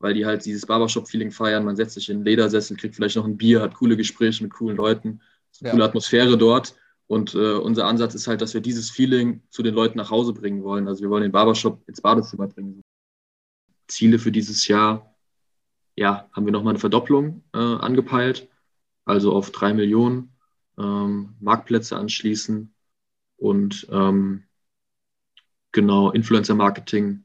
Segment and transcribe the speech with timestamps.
[0.00, 1.64] weil die halt dieses Barbershop-Feeling feiern.
[1.64, 4.52] Man setzt sich in einen Ledersessel, kriegt vielleicht noch ein Bier, hat coole Gespräche mit
[4.52, 5.20] coolen Leuten,
[5.60, 5.70] ja.
[5.70, 6.74] coole Atmosphäre dort.
[7.06, 10.32] Und äh, unser Ansatz ist halt, dass wir dieses Feeling zu den Leuten nach Hause
[10.32, 10.88] bringen wollen.
[10.88, 12.80] Also wir wollen den Barbershop ins Badezimmer bringen.
[13.88, 15.14] Ziele für dieses Jahr,
[15.96, 18.48] ja, haben wir nochmal eine Verdopplung äh, angepeilt,
[19.04, 20.32] also auf drei Millionen
[20.78, 22.72] ähm, Marktplätze anschließen
[23.36, 24.44] und ähm,
[25.72, 27.24] genau Influencer-Marketing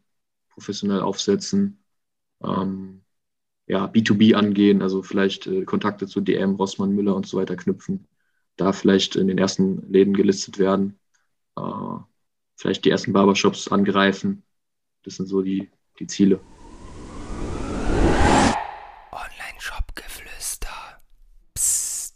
[0.50, 1.85] professionell aufsetzen,
[2.44, 3.02] ähm,
[3.68, 8.08] ja, B2B angehen, also vielleicht äh, Kontakte zu DM, Rossmann, Müller und so weiter knüpfen,
[8.58, 11.00] da vielleicht in den ersten Läden gelistet werden,
[11.58, 11.62] äh,
[12.56, 14.44] vielleicht die ersten Barbershops angreifen.
[15.04, 15.70] Das sind so die,
[16.00, 16.40] die Ziele.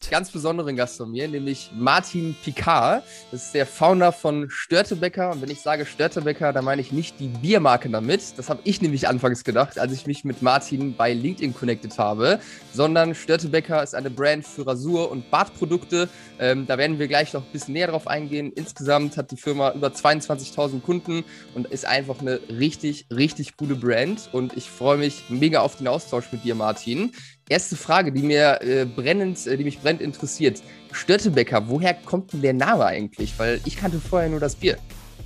[0.10, 3.04] Ganz besonderen Gast von mir, nämlich Martin Picard.
[3.32, 5.32] Das ist der Founder von Störtebecker.
[5.32, 8.38] Und wenn ich sage Störtebecker, dann meine ich nicht die Biermarke damit.
[8.38, 12.40] Das habe ich nämlich anfangs gedacht, als ich mich mit Martin bei LinkedIn connected habe.
[12.74, 16.10] Sondern Störtebecker ist eine Brand für Rasur- und Badprodukte.
[16.40, 18.52] Ähm, da werden wir gleich noch ein bisschen näher drauf eingehen.
[18.54, 24.30] Insgesamt hat die Firma über 22.000 Kunden und ist einfach eine richtig, richtig coole Brand.
[24.32, 27.12] Und ich freue mich mega auf den Austausch mit dir, Martin.
[27.50, 30.62] Erste Frage, die mir äh, brennend, äh, die mich brennend interessiert.
[30.92, 33.38] Störtebecker, woher kommt denn der Name eigentlich?
[33.40, 34.78] Weil ich kannte vorher nur das Bier.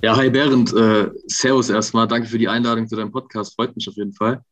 [0.02, 3.88] Ja, hi Berend, äh, Servus erstmal, danke für die Einladung zu deinem Podcast, freut mich
[3.88, 4.44] auf jeden Fall.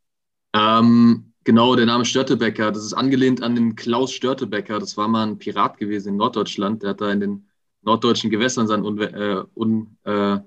[0.55, 5.27] Ähm, genau, der Name Störtebecker, das ist angelehnt an den Klaus Störtebecker, das war mal
[5.27, 7.49] ein Pirat gewesen in Norddeutschland, der hat da in den
[7.83, 10.39] norddeutschen Gewässern sein, Un, äh, un äh,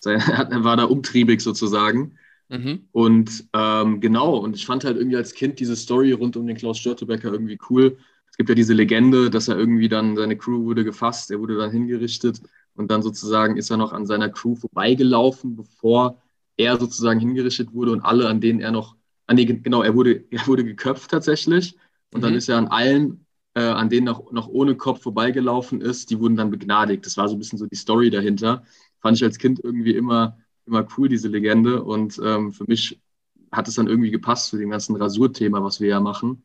[0.00, 0.20] sein,
[0.64, 2.88] war da umtriebig sozusagen Mhm.
[2.92, 6.56] Und ähm, genau, und ich fand halt irgendwie als Kind diese Story rund um den
[6.56, 7.96] Klaus Störtebecker irgendwie cool.
[8.30, 11.56] Es gibt ja diese Legende, dass er irgendwie dann, seine Crew wurde gefasst, er wurde
[11.56, 12.40] dann hingerichtet
[12.74, 16.20] und dann sozusagen ist er noch an seiner Crew vorbeigelaufen, bevor
[16.56, 20.24] er sozusagen hingerichtet wurde und alle, an denen er noch, an die, genau, er wurde,
[20.30, 21.76] er wurde geköpft tatsächlich
[22.12, 22.22] und mhm.
[22.22, 26.18] dann ist er an allen, äh, an denen noch, noch ohne Kopf vorbeigelaufen ist, die
[26.18, 27.06] wurden dann begnadigt.
[27.06, 28.64] Das war so ein bisschen so die Story dahinter.
[29.00, 31.82] Fand ich als Kind irgendwie immer immer cool, diese Legende.
[31.82, 33.00] Und ähm, für mich
[33.52, 36.42] hat es dann irgendwie gepasst zu dem ganzen Rasurthema, was wir ja machen.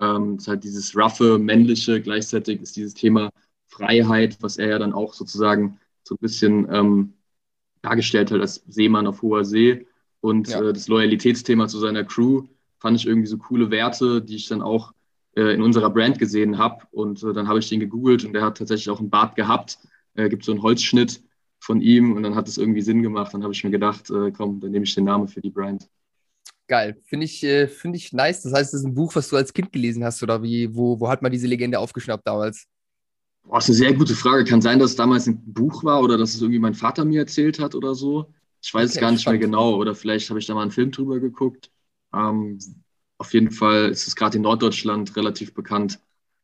[0.00, 3.30] Ähm, ist halt dieses raffe, männliche, gleichzeitig ist dieses Thema
[3.66, 7.14] Freiheit, was er ja dann auch sozusagen so ein bisschen ähm,
[7.82, 9.86] dargestellt hat als Seemann auf hoher See.
[10.20, 10.62] Und ja.
[10.62, 12.44] äh, das Loyalitätsthema zu seiner Crew
[12.78, 14.92] fand ich irgendwie so coole Werte, die ich dann auch
[15.36, 16.84] äh, in unserer Brand gesehen habe.
[16.90, 19.78] Und äh, dann habe ich den gegoogelt und der hat tatsächlich auch einen Bart gehabt.
[20.14, 21.22] Äh, gibt so einen Holzschnitt
[21.60, 23.32] von ihm und dann hat es irgendwie Sinn gemacht.
[23.34, 25.88] Dann habe ich mir gedacht, äh, komm, dann nehme ich den Namen für die Brand.
[26.66, 28.42] Geil, finde ich, äh, find ich nice.
[28.42, 30.74] Das heißt, das ist ein Buch, was du als Kind gelesen hast oder wie?
[30.74, 32.66] Wo, wo hat man diese Legende aufgeschnappt damals?
[33.42, 34.44] Boah, das ist eine sehr gute Frage.
[34.44, 37.20] Kann sein, dass es damals ein Buch war oder dass es irgendwie mein Vater mir
[37.20, 38.32] erzählt hat oder so.
[38.62, 39.40] Ich weiß okay, es gar nicht spannend.
[39.40, 39.74] mehr genau.
[39.76, 41.70] Oder vielleicht habe ich da mal einen Film drüber geguckt.
[42.14, 42.58] Ähm,
[43.18, 45.98] auf jeden Fall ist es gerade in Norddeutschland relativ bekannt.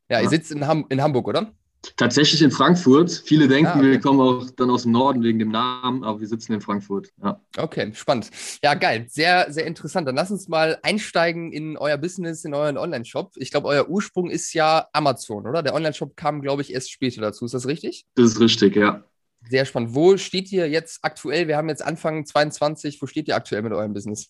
[0.09, 1.53] Ja, ihr sitzt in, Ham in Hamburg, oder?
[1.95, 3.11] Tatsächlich in Frankfurt.
[3.25, 3.91] Viele denken, ah, okay.
[3.91, 7.09] wir kommen auch dann aus dem Norden wegen dem Namen, aber wir sitzen in Frankfurt.
[7.23, 7.39] Ja.
[7.57, 8.29] Okay, spannend.
[8.63, 9.05] Ja, geil.
[9.09, 10.07] Sehr, sehr interessant.
[10.07, 13.33] Dann lass uns mal einsteigen in euer Business, in euren Online-Shop.
[13.37, 15.63] Ich glaube, euer Ursprung ist ja Amazon, oder?
[15.63, 17.45] Der Online-Shop kam, glaube ich, erst später dazu.
[17.45, 18.05] Ist das richtig?
[18.15, 19.03] Das ist richtig, ja.
[19.49, 19.93] Sehr spannend.
[19.93, 21.47] Wo steht ihr jetzt aktuell?
[21.47, 23.01] Wir haben jetzt Anfang 22.
[23.01, 24.29] Wo steht ihr aktuell mit eurem Business?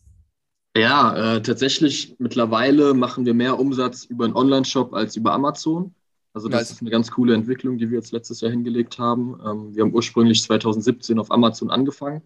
[0.78, 5.96] Ja, äh, tatsächlich mittlerweile machen wir mehr Umsatz über einen Online-Shop als über Amazon.
[6.38, 6.72] Also das nice.
[6.74, 9.40] ist eine ganz coole Entwicklung, die wir jetzt letztes Jahr hingelegt haben.
[9.44, 12.22] Ähm, wir haben ursprünglich 2017 auf Amazon angefangen.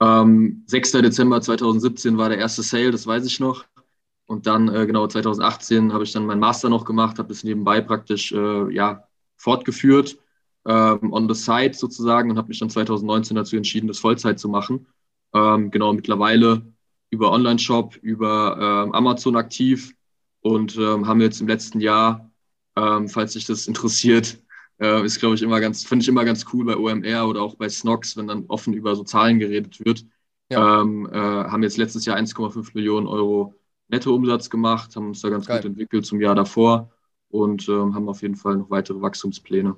[0.00, 0.92] Ähm, 6.
[0.92, 3.66] Dezember 2017 war der erste Sale, das weiß ich noch.
[4.24, 7.82] Und dann, äh, genau, 2018 habe ich dann meinen Master noch gemacht, habe das nebenbei
[7.82, 9.04] praktisch äh, ja,
[9.36, 10.16] fortgeführt,
[10.64, 14.48] ähm, on the side sozusagen, und habe mich dann 2019 dazu entschieden, das Vollzeit zu
[14.48, 14.86] machen.
[15.34, 16.62] Ähm, genau, mittlerweile
[17.10, 19.94] über Online-Shop, über äh, Amazon aktiv
[20.40, 22.25] und ähm, haben jetzt im letzten Jahr
[22.76, 24.38] ähm, falls sich das interessiert.
[24.78, 27.54] Äh, ist, glaube ich, immer ganz, finde ich immer ganz cool bei OMR oder auch
[27.54, 30.04] bei Snox, wenn dann offen über so Zahlen geredet wird.
[30.50, 30.82] Ja.
[30.82, 33.54] Ähm, äh, haben jetzt letztes Jahr 1,5 Millionen Euro
[33.88, 35.58] Nettoumsatz gemacht, haben uns da ganz Geil.
[35.58, 36.90] gut entwickelt zum Jahr davor
[37.30, 39.76] und ähm, haben auf jeden Fall noch weitere Wachstumspläne.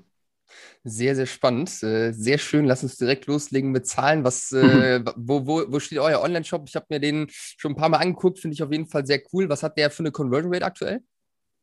[0.82, 1.82] Sehr, sehr spannend.
[1.82, 2.64] Äh, sehr schön.
[2.64, 4.24] Lass uns direkt loslegen mit Zahlen.
[4.24, 6.64] Was, äh, wo, wo, wo steht euer Online-Shop?
[6.66, 9.20] Ich habe mir den schon ein paar Mal angeguckt, finde ich auf jeden Fall sehr
[9.32, 9.48] cool.
[9.48, 11.02] Was hat der für eine Conversion Rate aktuell?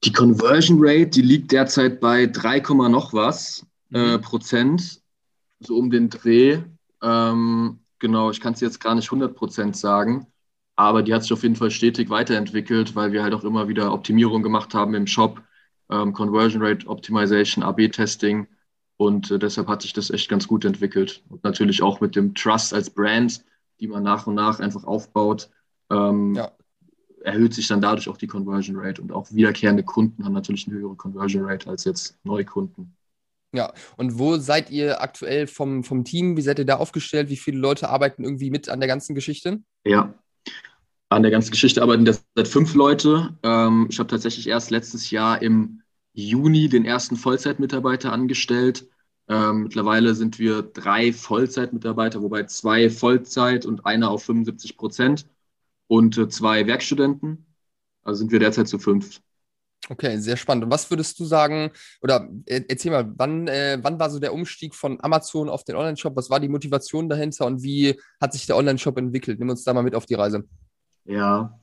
[0.04, 2.60] Die Conversion Rate, die liegt derzeit bei 3,
[2.90, 4.22] noch was äh, mhm.
[4.22, 5.02] Prozent,
[5.60, 6.60] so um den Dreh.
[7.02, 10.28] Ähm, genau, ich kann es jetzt gar nicht 100 Prozent sagen,
[10.76, 13.94] aber die hat sich auf jeden Fall stetig weiterentwickelt, weil wir halt auch immer wieder
[13.94, 15.42] Optimierung gemacht haben im Shop,
[15.90, 18.48] ähm, Conversion Rate Optimization, AB-Testing
[18.98, 21.24] und äh, deshalb hat sich das echt ganz gut entwickelt.
[21.30, 23.44] Und natürlich auch mit dem Trust als Brand,
[23.80, 25.50] die man nach und nach einfach aufbaut,
[25.90, 26.52] ähm, ja.
[27.26, 29.02] Erhöht sich dann dadurch auch die Conversion Rate.
[29.02, 32.96] Und auch wiederkehrende Kunden haben natürlich eine höhere Conversion Rate als jetzt Neukunden.
[33.54, 36.36] Ja, und wo seid ihr aktuell vom, vom Team?
[36.36, 37.30] Wie seid ihr da aufgestellt?
[37.30, 39.62] Wie viele Leute arbeiten irgendwie mit an der ganzen Geschichte?
[39.86, 40.14] Ja,
[41.10, 43.38] an der ganzen Geschichte arbeiten derzeit fünf Leute.
[43.44, 45.82] Ähm, ich habe tatsächlich erst letztes Jahr im
[46.14, 48.88] Juni den ersten Vollzeitmitarbeiter angestellt.
[49.28, 55.26] Ähm, mittlerweile sind wir drei Vollzeitmitarbeiter, wobei zwei Vollzeit und einer auf 75 Prozent
[55.88, 57.46] und äh, zwei Werkstudenten.
[58.04, 59.20] Also sind wir derzeit zu fünf.
[59.88, 60.66] Okay, sehr spannend.
[60.66, 61.72] Und was würdest du sagen,
[62.02, 65.76] oder äh, erzähl mal, wann, äh, wann war so der Umstieg von Amazon auf den
[65.76, 66.16] Online-Shop?
[66.16, 69.40] Was war die Motivation dahinter und wie hat sich der Online-Shop entwickelt?
[69.40, 70.44] Nimm uns da mal mit auf die Reise.
[71.06, 71.60] Ja,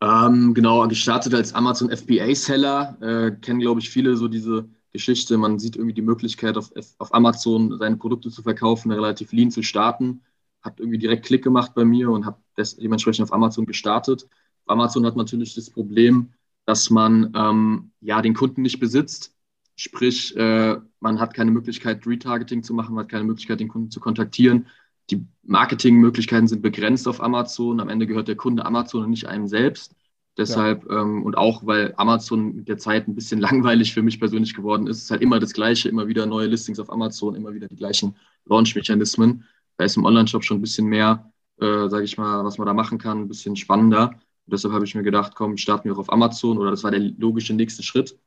[0.00, 2.98] ähm, genau, gestartet als Amazon FBA-Seller.
[3.00, 5.38] Äh, kennen, glaube ich, viele so diese Geschichte.
[5.38, 9.62] Man sieht irgendwie die Möglichkeit, auf, auf Amazon seine Produkte zu verkaufen, relativ lean zu
[9.62, 10.22] starten.
[10.66, 14.28] Hat irgendwie direkt Klick gemacht bei mir und habe dementsprechend auf Amazon gestartet.
[14.66, 16.32] Amazon hat natürlich das Problem,
[16.66, 19.34] dass man ähm, ja den Kunden nicht besitzt.
[19.76, 23.90] Sprich, äh, man hat keine Möglichkeit, Retargeting zu machen, man hat keine Möglichkeit, den Kunden
[23.90, 24.66] zu kontaktieren.
[25.10, 27.80] Die Marketingmöglichkeiten sind begrenzt auf Amazon.
[27.80, 29.94] Am Ende gehört der Kunde Amazon und nicht einem selbst.
[30.36, 31.00] Deshalb, ja.
[31.00, 34.86] ähm, und auch weil Amazon mit der Zeit ein bisschen langweilig für mich persönlich geworden
[34.86, 37.76] ist, ist halt immer das Gleiche, immer wieder neue Listings auf Amazon, immer wieder die
[37.76, 38.16] gleichen
[38.46, 39.44] Launch-Mechanismen.
[39.76, 42.74] Da ist im Online-Shop schon ein bisschen mehr, äh, sage ich mal, was man da
[42.74, 44.10] machen kann, ein bisschen spannender.
[44.10, 46.90] Und deshalb habe ich mir gedacht, komm, starten wir auch auf Amazon oder das war
[46.90, 48.18] der logische nächste Schritt.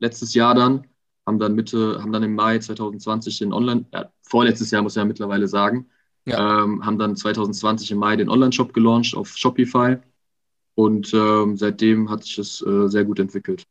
[0.00, 0.86] Letztes Jahr dann,
[1.26, 4.96] haben dann Mitte, haben dann im Mai 2020 den Online, äh, vorletztes Jahr muss ich
[4.96, 5.88] ja mittlerweile sagen,
[6.26, 6.64] ja.
[6.64, 9.98] ähm, haben dann 2020 im Mai den Online-Shop gelauncht auf Shopify
[10.74, 13.64] und ähm, seitdem hat sich das äh, sehr gut entwickelt.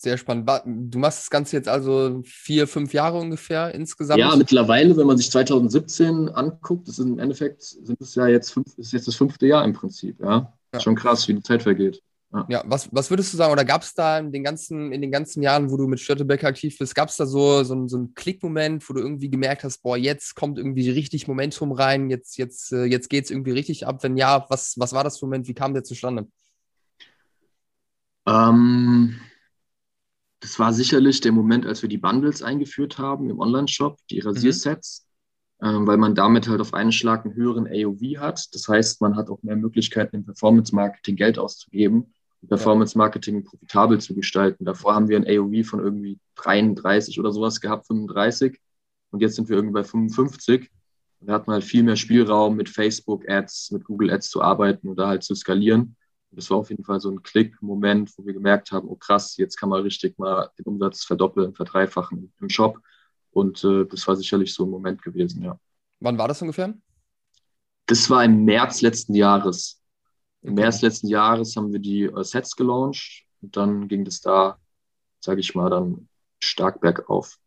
[0.00, 0.48] Sehr spannend.
[0.64, 4.20] Du machst das Ganze jetzt also vier, fünf Jahre ungefähr insgesamt?
[4.20, 8.52] Ja, mittlerweile, wenn man sich 2017 anguckt, das ist im Endeffekt sind es ja jetzt
[8.52, 10.52] fünf, ist jetzt das fünfte Jahr im Prinzip, ja.
[10.72, 10.80] Ja.
[10.80, 12.00] Schon krass, wie die Zeit vergeht.
[12.32, 15.00] Ja, ja was, was würdest du sagen, oder gab es da in den, ganzen, in
[15.00, 17.96] den ganzen Jahren, wo du mit Störtebeck aktiv bist, gab es da so, so, so
[17.96, 22.36] einen Klickmoment, wo du irgendwie gemerkt hast, boah, jetzt kommt irgendwie richtig Momentum rein, jetzt,
[22.38, 24.04] jetzt, äh, jetzt geht es irgendwie richtig ab?
[24.04, 25.48] Wenn ja, was, was war das für Moment?
[25.48, 26.28] Wie kam der zustande?
[28.26, 29.18] Ähm,
[30.40, 34.28] das war sicherlich der Moment, als wir die Bundles eingeführt haben im Online-Shop, die mhm.
[34.28, 35.02] Rasiersets.
[35.02, 35.08] Mhm
[35.60, 38.54] ähm, weil man damit halt auf einen Schlag einen höheren AOV hat.
[38.54, 44.14] Das heißt, man hat auch mehr Möglichkeiten, im Performance-Marketing Geld auszugeben und Performance-Marketing profitabel zu
[44.14, 44.64] gestalten.
[44.64, 48.60] Davor haben wir ein AOV von irgendwie 33 oder sowas gehabt, 35.
[49.10, 50.70] Und jetzt sind wir irgendwie bei 55.
[51.20, 55.08] Und da hat man halt viel mehr Spielraum mit Facebook-Ads, mit Google-Ads zu arbeiten oder
[55.08, 55.96] halt zu skalieren.
[56.30, 59.56] Das war auf jeden Fall so ein Klick-Moment, wo wir gemerkt haben, oh krass, jetzt
[59.56, 62.80] kann man richtig mal den Umsatz verdoppeln, verdreifachen im Shop.
[63.30, 65.58] Und äh, das war sicherlich so ein Moment gewesen, ja.
[66.00, 66.74] Wann war das ungefähr?
[67.86, 69.82] Das war im März letzten Jahres.
[70.42, 70.62] Im okay.
[70.62, 74.58] März letzten Jahres haben wir die äh, Sets gelauncht und dann ging das da,
[75.20, 76.08] sage ich mal, dann
[76.40, 77.38] stark bergauf.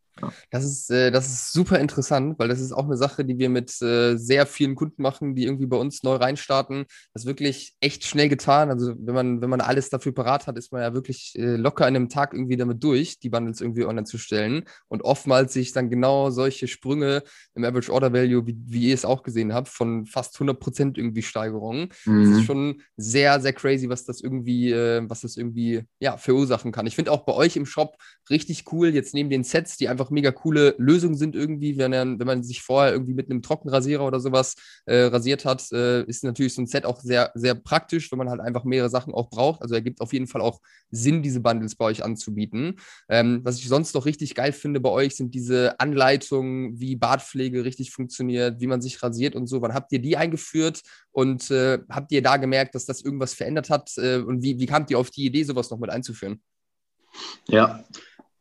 [0.50, 3.50] Das, ist, äh, das ist super interessant, weil das ist auch eine Sache, die wir
[3.50, 6.86] mit äh, sehr vielen Kunden machen, die irgendwie bei uns neu reinstarten.
[7.14, 8.70] Das ist wirklich echt schnell getan.
[8.70, 11.88] Also wenn man, wenn man alles dafür parat hat, ist man ja wirklich äh, locker
[11.88, 14.64] in einem Tag irgendwie damit durch, die Bundles irgendwie online zu stellen.
[14.88, 17.24] Und oftmals sich dann genau solche Sprünge
[17.56, 21.22] im Average Order Value, wie, wie ihr es auch gesehen habt, von fast 100% irgendwie
[21.22, 21.90] Steigerungen.
[22.06, 22.24] Mhm.
[22.24, 26.72] Das ist schon sehr, sehr crazy, was das irgendwie, äh, was das irgendwie ja, verursachen
[26.72, 26.88] kann.
[26.88, 27.98] Ich finde auch bei euch im Shop
[28.30, 32.28] richtig cool, jetzt neben den Sets, die einfach mega coole Lösung sind irgendwie, wenn, wenn
[32.28, 34.56] man sich vorher irgendwie mit einem Trockenrasierer oder sowas
[34.86, 38.30] äh, rasiert hat, äh, ist natürlich so ein Set auch sehr, sehr praktisch, wenn man
[38.30, 39.62] halt einfach mehrere Sachen auch braucht.
[39.62, 42.78] Also ergibt auf jeden Fall auch Sinn, diese Bundles bei euch anzubieten.
[43.10, 47.64] Ähm, was ich sonst noch richtig geil finde bei euch, sind diese Anleitungen, wie Bartpflege
[47.64, 49.62] richtig funktioniert, wie man sich rasiert und so.
[49.62, 50.82] Wann habt ihr die eingeführt
[51.12, 53.92] und äh, habt ihr da gemerkt, dass das irgendwas verändert hat?
[53.98, 56.42] Äh, und wie, wie kamt ihr auf die Idee, sowas noch mit einzuführen?
[57.48, 57.84] Ja,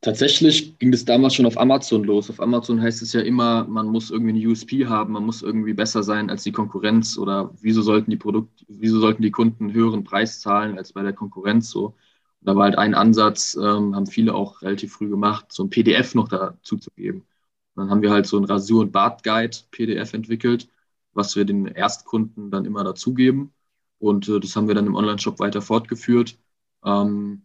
[0.02, 2.30] Tatsächlich ging das damals schon auf Amazon los.
[2.30, 5.74] Auf Amazon heißt es ja immer, man muss irgendwie eine USP haben, man muss irgendwie
[5.74, 9.74] besser sein als die Konkurrenz oder wieso sollten die Produkte, wieso sollten die Kunden einen
[9.74, 11.94] höheren Preis zahlen als bei der Konkurrenz so.
[12.40, 16.14] Da war halt ein Ansatz, ähm, haben viele auch relativ früh gemacht, so ein PDF
[16.14, 17.26] noch dazu zu geben.
[17.74, 20.68] Und dann haben wir halt so ein Rasur- und Bart-Guide PDF entwickelt,
[21.12, 23.52] was wir den Erstkunden dann immer dazugeben.
[23.98, 26.38] Und äh, das haben wir dann im Online-Shop weiter fortgeführt.
[26.84, 27.42] Ähm,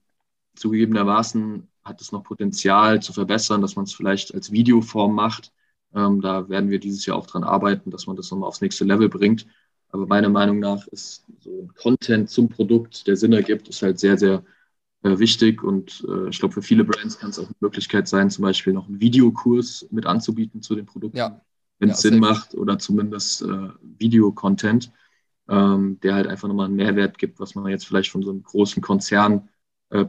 [0.55, 5.53] zugegebenermaßen hat es noch Potenzial zu verbessern, dass man es vielleicht als Videoform macht.
[5.93, 8.83] Ähm, da werden wir dieses Jahr auch dran arbeiten, dass man das nochmal aufs nächste
[8.83, 9.45] Level bringt.
[9.91, 13.99] Aber meiner Meinung nach ist so ein Content zum Produkt, der Sinn ergibt, ist halt
[13.99, 14.43] sehr, sehr
[15.03, 15.63] äh, wichtig.
[15.63, 18.73] Und äh, ich glaube, für viele Brands kann es auch eine Möglichkeit sein, zum Beispiel
[18.73, 21.39] noch einen Videokurs mit anzubieten zu den Produkten, ja.
[21.79, 24.91] wenn es ja, Sinn macht, oder zumindest äh, Videocontent.
[25.47, 28.41] ähm, der halt einfach nochmal einen Mehrwert gibt, was man jetzt vielleicht von so einem
[28.43, 29.47] großen Konzern
[29.91, 30.05] äh,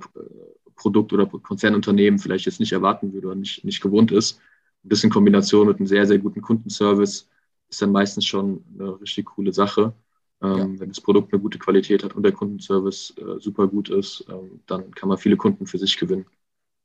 [0.76, 4.38] Produkt oder Konzernunternehmen vielleicht jetzt nicht erwarten würde oder nicht, nicht gewohnt ist.
[4.84, 7.28] Ein bisschen Kombination mit einem sehr, sehr guten Kundenservice
[7.68, 9.94] ist dann meistens schon eine richtig coole Sache.
[10.42, 10.80] Ähm, ja.
[10.80, 14.60] Wenn das Produkt eine gute Qualität hat und der Kundenservice äh, super gut ist, ähm,
[14.66, 16.26] dann kann man viele Kunden für sich gewinnen.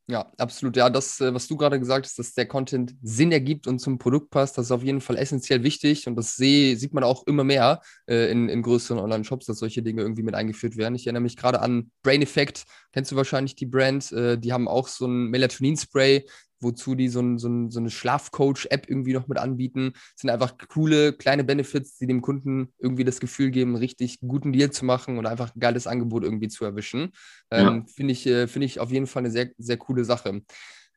[0.08, 0.76] Ja, absolut.
[0.76, 3.98] Ja, das, äh, was du gerade gesagt hast, dass der Content Sinn ergibt und zum
[3.98, 7.26] Produkt passt, das ist auf jeden Fall essentiell wichtig und das seh, sieht man auch
[7.28, 10.96] immer mehr äh, in, in größeren Online-Shops, dass solche Dinge irgendwie mit eingeführt werden.
[10.96, 14.68] Ich erinnere mich gerade an Brain Effect, kennst du wahrscheinlich die Brand, äh, die haben
[14.68, 16.26] auch so ein Melatonin-Spray,
[16.62, 19.92] wozu die so, ein, so, ein, so eine Schlafcoach-App irgendwie noch mit anbieten.
[19.94, 24.54] Das sind einfach coole kleine Benefits, die dem Kunden irgendwie das Gefühl geben, richtig guten
[24.54, 27.12] Deal zu machen und einfach ein geiles Angebot irgendwie zu erwischen.
[27.50, 27.84] Ähm, ja.
[27.88, 30.42] Finde ich, äh, find ich auf jeden Fall eine sehr, sehr coole Sache.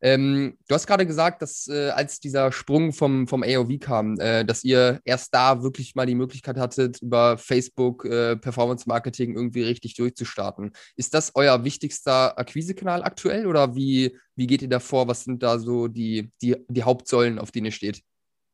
[0.05, 4.45] Ähm, du hast gerade gesagt, dass äh, als dieser Sprung vom, vom AOV kam, äh,
[4.45, 9.63] dass ihr erst da wirklich mal die Möglichkeit hattet, über Facebook äh, Performance Marketing irgendwie
[9.63, 10.73] richtig durchzustarten.
[10.97, 15.09] Ist das euer wichtigster Akquisekanal aktuell oder wie, wie geht ihr da vor?
[15.09, 18.03] Was sind da so die, die, die Hauptsäulen, auf denen ihr steht?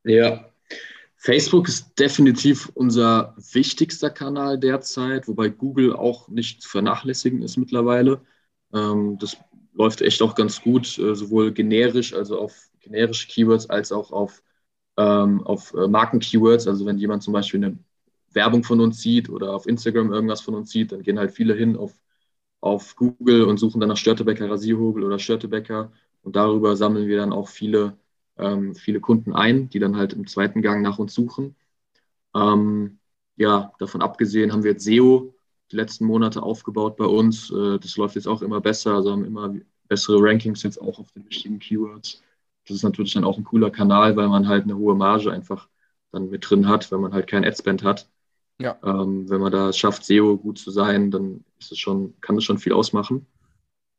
[0.05, 0.49] Ja,
[1.17, 8.21] Facebook ist definitiv unser wichtigster Kanal derzeit, wobei Google auch nicht zu vernachlässigen ist mittlerweile.
[8.73, 9.35] Ähm, das
[9.73, 14.43] läuft echt auch ganz gut, äh, sowohl generisch, also auf generische Keywords, als auch auf,
[14.97, 16.67] ähm, auf äh, Marken-Keywords.
[16.67, 17.77] Also wenn jemand zum Beispiel eine
[18.33, 21.53] Werbung von uns sieht oder auf Instagram irgendwas von uns sieht, dann gehen halt viele
[21.53, 21.93] hin auf,
[22.61, 25.91] auf Google und suchen dann nach Störtebecker Rasierhobel oder Störtebecker.
[26.23, 27.97] Und darüber sammeln wir dann auch viele,
[28.37, 31.55] ähm, viele Kunden ein, die dann halt im zweiten Gang nach uns suchen.
[32.35, 32.99] Ähm,
[33.35, 35.33] ja, davon abgesehen haben wir jetzt SEO
[35.71, 37.51] die letzten Monate aufgebaut bei uns.
[37.51, 39.53] Äh, das läuft jetzt auch immer besser, also haben immer
[39.87, 42.21] bessere Rankings jetzt auch auf den wichtigen Keywords.
[42.65, 45.67] Das ist natürlich dann auch ein cooler Kanal, weil man halt eine hohe Marge einfach
[46.11, 48.09] dann mit drin hat, wenn man halt kein Adspend hat.
[48.59, 48.77] Ja.
[48.83, 52.35] Ähm, wenn man da es schafft, SEO gut zu sein, dann ist es schon, kann
[52.35, 53.25] das schon viel ausmachen.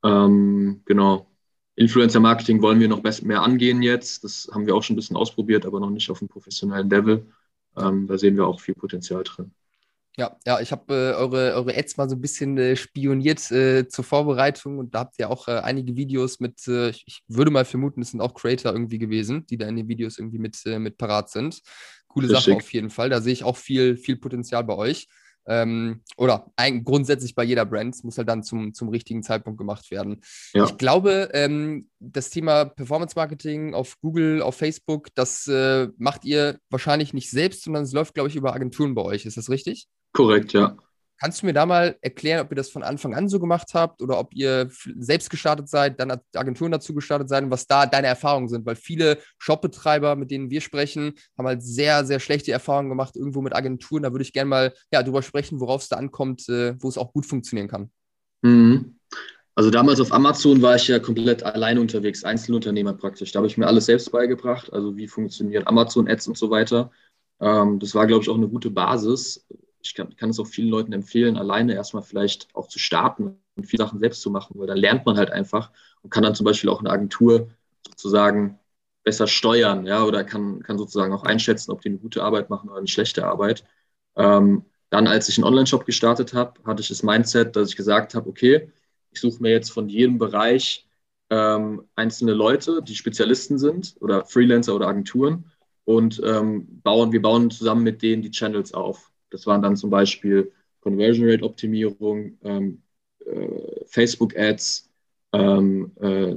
[0.04, 1.26] Ähm, genau.
[1.74, 4.24] Influencer-Marketing wollen wir noch mehr angehen jetzt.
[4.24, 7.26] Das haben wir auch schon ein bisschen ausprobiert, aber noch nicht auf einem professionellen Level.
[7.76, 9.52] Ähm, da sehen wir auch viel Potenzial drin.
[10.18, 13.88] Ja, ja, ich habe äh, eure, eure Ads mal so ein bisschen äh, spioniert äh,
[13.88, 17.50] zur Vorbereitung und da habt ihr auch äh, einige Videos mit, äh, ich, ich, würde
[17.50, 20.60] mal vermuten, es sind auch Creator irgendwie gewesen, die da in den Videos irgendwie mit,
[20.66, 21.62] äh, mit parat sind.
[22.08, 22.44] Coole Richtig.
[22.44, 23.08] Sache auf jeden Fall.
[23.08, 25.08] Da sehe ich auch viel, viel Potenzial bei euch.
[25.46, 29.58] Ähm, oder ein, grundsätzlich bei jeder Brand, es muss halt dann zum, zum richtigen Zeitpunkt
[29.58, 30.20] gemacht werden.
[30.52, 30.66] Ja.
[30.66, 35.50] Ich glaube, ähm, das Thema Performance Marketing auf Google, auf Facebook, das
[35.96, 39.24] macht ihr wahrscheinlich nicht selbst, sondern es läuft, glaube ich, über Agenturen bei euch.
[39.24, 39.88] Ist das richtig?
[40.12, 40.76] Korrekt, ja.
[41.22, 44.02] Kannst du mir da mal erklären, ob ihr das von Anfang an so gemacht habt
[44.02, 48.08] oder ob ihr selbst gestartet seid, dann Agenturen dazu gestartet seid und was da deine
[48.08, 48.66] Erfahrungen sind?
[48.66, 53.40] Weil viele Shopbetreiber, mit denen wir sprechen, haben halt sehr, sehr schlechte Erfahrungen gemacht irgendwo
[53.40, 54.02] mit Agenturen.
[54.02, 56.98] Da würde ich gerne mal ja, drüber sprechen, worauf es da ankommt, äh, wo es
[56.98, 57.92] auch gut funktionieren kann.
[58.42, 58.96] Mhm.
[59.54, 63.30] Also damals auf Amazon war ich ja komplett allein unterwegs, Einzelunternehmer praktisch.
[63.30, 66.90] Da habe ich mir alles selbst beigebracht, also wie funktionieren Amazon-Ads und so weiter.
[67.38, 69.46] Ähm, das war, glaube ich, auch eine gute Basis
[69.82, 73.66] ich kann, kann es auch vielen Leuten empfehlen, alleine erstmal vielleicht auch zu starten und
[73.66, 75.70] viele Sachen selbst zu machen, weil dann lernt man halt einfach
[76.02, 77.50] und kann dann zum Beispiel auch eine Agentur
[77.86, 78.58] sozusagen
[79.04, 82.68] besser steuern, ja, oder kann, kann sozusagen auch einschätzen, ob die eine gute Arbeit machen
[82.70, 83.64] oder eine schlechte Arbeit.
[84.16, 88.14] Ähm, dann, als ich einen Online-Shop gestartet habe, hatte ich das Mindset, dass ich gesagt
[88.14, 88.70] habe, okay,
[89.10, 90.86] ich suche mir jetzt von jedem Bereich
[91.30, 95.50] ähm, einzelne Leute, die Spezialisten sind oder Freelancer oder Agenturen
[95.84, 99.11] und ähm, bauen, wir bauen zusammen mit denen die Channels auf.
[99.32, 102.82] Das waren dann zum Beispiel Conversion Rate Optimierung, ähm,
[103.26, 104.90] äh, Facebook Ads,
[105.32, 106.36] ähm, äh,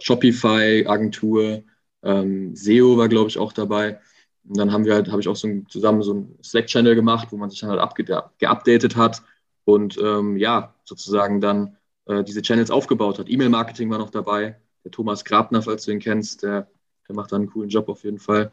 [0.00, 1.62] Shopify Agentur,
[2.02, 4.00] ähm, SEO war glaube ich auch dabei.
[4.48, 7.28] Und dann haben wir halt, habe ich auch so ein, zusammen so einen Slack-Channel gemacht,
[7.30, 7.94] wo man sich dann halt
[8.38, 9.22] geupdatet hat
[9.64, 13.28] und ähm, ja, sozusagen dann äh, diese Channels aufgebaut hat.
[13.28, 14.60] E-Mail-Marketing war noch dabei.
[14.84, 16.70] Der Thomas Grabner, falls du ihn kennst, der,
[17.08, 18.52] der macht da einen coolen Job auf jeden Fall.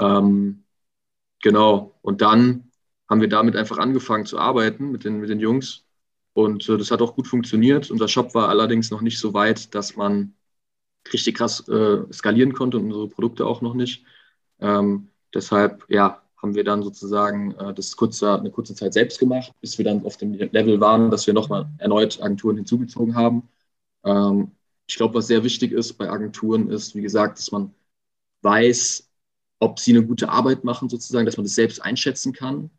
[0.00, 0.64] Ähm,
[1.42, 1.96] genau.
[2.02, 2.69] Und dann
[3.10, 5.84] haben wir damit einfach angefangen zu arbeiten mit den, mit den Jungs.
[6.32, 7.90] Und äh, das hat auch gut funktioniert.
[7.90, 10.34] Unser Shop war allerdings noch nicht so weit, dass man
[11.12, 14.04] richtig krass äh, skalieren konnte und unsere Produkte auch noch nicht.
[14.60, 19.52] Ähm, deshalb, ja, haben wir dann sozusagen äh, das kurze, eine kurze Zeit selbst gemacht,
[19.60, 23.48] bis wir dann auf dem Level waren, dass wir nochmal erneut Agenturen hinzugezogen haben.
[24.04, 24.52] Ähm,
[24.86, 27.74] ich glaube, was sehr wichtig ist bei Agenturen ist, wie gesagt, dass man
[28.42, 29.10] weiß,
[29.60, 32.70] ob sie eine gute Arbeit machen, sozusagen, dass man das selbst einschätzen kann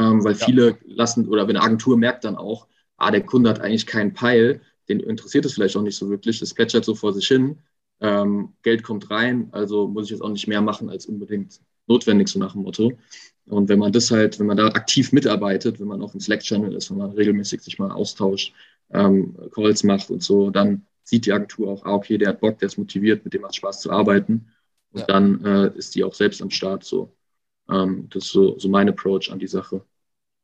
[0.00, 0.46] ähm, weil ja.
[0.46, 2.66] viele lassen, oder wenn eine Agentur merkt dann auch,
[2.96, 6.40] ah, der Kunde hat eigentlich keinen Peil, den interessiert es vielleicht auch nicht so wirklich,
[6.40, 7.58] das plätschert so vor sich hin,
[8.00, 12.28] ähm, Geld kommt rein, also muss ich jetzt auch nicht mehr machen als unbedingt notwendig,
[12.28, 12.92] so nach dem Motto.
[13.46, 16.74] Und wenn man das halt, wenn man da aktiv mitarbeitet, wenn man auf dem Slack-Channel
[16.74, 18.54] ist, wenn man regelmäßig sich mal austauscht,
[18.90, 22.58] ähm, Calls macht und so, dann sieht die Agentur auch, ah, okay, der hat Bock,
[22.58, 24.46] der ist motiviert, mit dem macht Spaß zu arbeiten.
[24.92, 25.06] Und ja.
[25.06, 27.12] dann äh, ist die auch selbst am Start so.
[27.68, 29.84] Ähm, das ist so, so mein Approach an die Sache.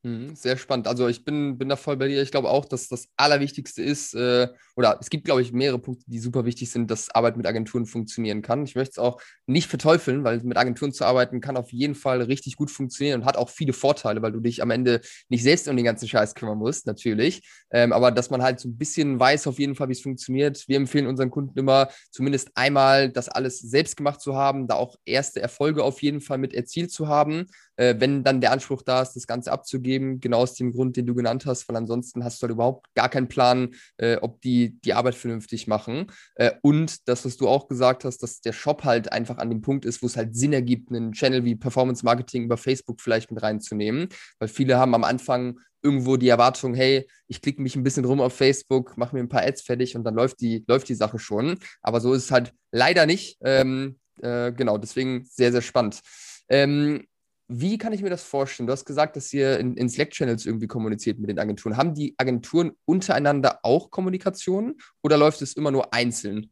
[0.03, 0.87] Mhm, sehr spannend.
[0.87, 2.23] Also ich bin, bin da voll bei dir.
[2.23, 6.05] Ich glaube auch, dass das Allerwichtigste ist, äh, oder es gibt, glaube ich, mehrere Punkte,
[6.07, 8.63] die super wichtig sind, dass Arbeit mit Agenturen funktionieren kann.
[8.65, 12.23] Ich möchte es auch nicht verteufeln, weil mit Agenturen zu arbeiten kann auf jeden Fall
[12.23, 15.67] richtig gut funktionieren und hat auch viele Vorteile, weil du dich am Ende nicht selbst
[15.67, 17.43] um den ganzen Scheiß kümmern musst, natürlich.
[17.73, 20.69] Ähm, aber dass man halt so ein bisschen weiß auf jeden Fall, wie es funktioniert.
[20.69, 24.95] Wir empfehlen unseren Kunden immer, zumindest einmal das alles selbst gemacht zu haben, da auch
[25.05, 29.03] erste Erfolge auf jeden Fall mit erzielt zu haben äh, wenn dann der Anspruch da
[29.03, 32.41] ist, das Ganze abzugeben, genau aus dem Grund, den du genannt hast, weil ansonsten hast
[32.41, 36.07] du halt überhaupt gar keinen Plan, äh, ob die die Arbeit vernünftig machen.
[36.35, 39.61] Äh, und das, was du auch gesagt hast, dass der Shop halt einfach an dem
[39.61, 43.31] Punkt ist, wo es halt Sinn ergibt, einen Channel wie Performance Marketing über Facebook vielleicht
[43.31, 47.85] mit reinzunehmen, weil viele haben am Anfang irgendwo die Erwartung, hey, ich klicke mich ein
[47.85, 50.89] bisschen rum auf Facebook, mache mir ein paar Ads fertig und dann läuft die, läuft
[50.89, 51.59] die Sache schon.
[51.81, 53.39] Aber so ist es halt leider nicht.
[53.43, 56.01] Ähm, äh, genau, deswegen sehr, sehr spannend.
[56.49, 57.07] Ähm,
[57.49, 58.67] wie kann ich mir das vorstellen?
[58.67, 61.77] Du hast gesagt, dass ihr in, in Slack-Channels irgendwie kommuniziert mit den Agenturen.
[61.77, 66.51] Haben die Agenturen untereinander auch Kommunikation oder läuft es immer nur einzeln?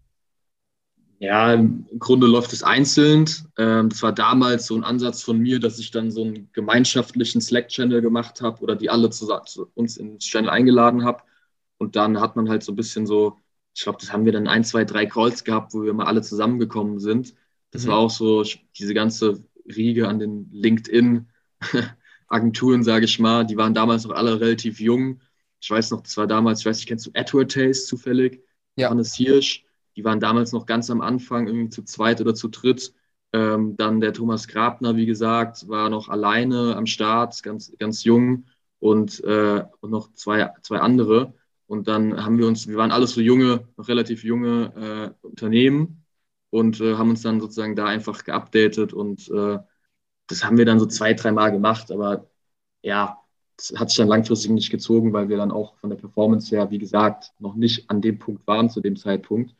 [1.18, 3.24] Ja, im Grunde läuft es einzeln.
[3.58, 7.40] Ähm, das war damals so ein Ansatz von mir, dass ich dann so einen gemeinschaftlichen
[7.40, 11.22] Slack-Channel gemacht habe oder die alle zu, zu uns ins Channel eingeladen habe.
[11.78, 13.38] Und dann hat man halt so ein bisschen so,
[13.74, 16.22] ich glaube, das haben wir dann ein, zwei, drei Calls gehabt, wo wir mal alle
[16.22, 17.34] zusammengekommen sind.
[17.70, 17.88] Das mhm.
[17.88, 18.44] war auch so
[18.78, 23.44] diese ganze Riege an den LinkedIn-Agenturen, sage ich mal.
[23.44, 25.20] Die waren damals noch alle relativ jung.
[25.60, 28.42] Ich weiß noch, das war damals, ich weiß nicht, kennst du Advertise zufällig?
[28.76, 28.90] Ja.
[28.90, 29.64] Hannes Hirsch.
[29.96, 32.92] Die waren damals noch ganz am Anfang, irgendwie zu zweit oder zu dritt.
[33.32, 38.46] Ähm, dann der Thomas Grabner, wie gesagt, war noch alleine am Start, ganz, ganz jung
[38.78, 41.34] und, äh, und noch zwei, zwei andere.
[41.66, 46.03] Und dann haben wir uns, wir waren alles so junge, noch relativ junge äh, Unternehmen
[46.54, 49.58] und äh, haben uns dann sozusagen da einfach geupdatet und äh,
[50.28, 52.30] das haben wir dann so zwei, dreimal gemacht, aber
[52.82, 53.18] ja,
[53.56, 56.70] das hat sich dann langfristig nicht gezogen, weil wir dann auch von der Performance her,
[56.70, 59.54] wie gesagt, noch nicht an dem Punkt waren zu dem Zeitpunkt.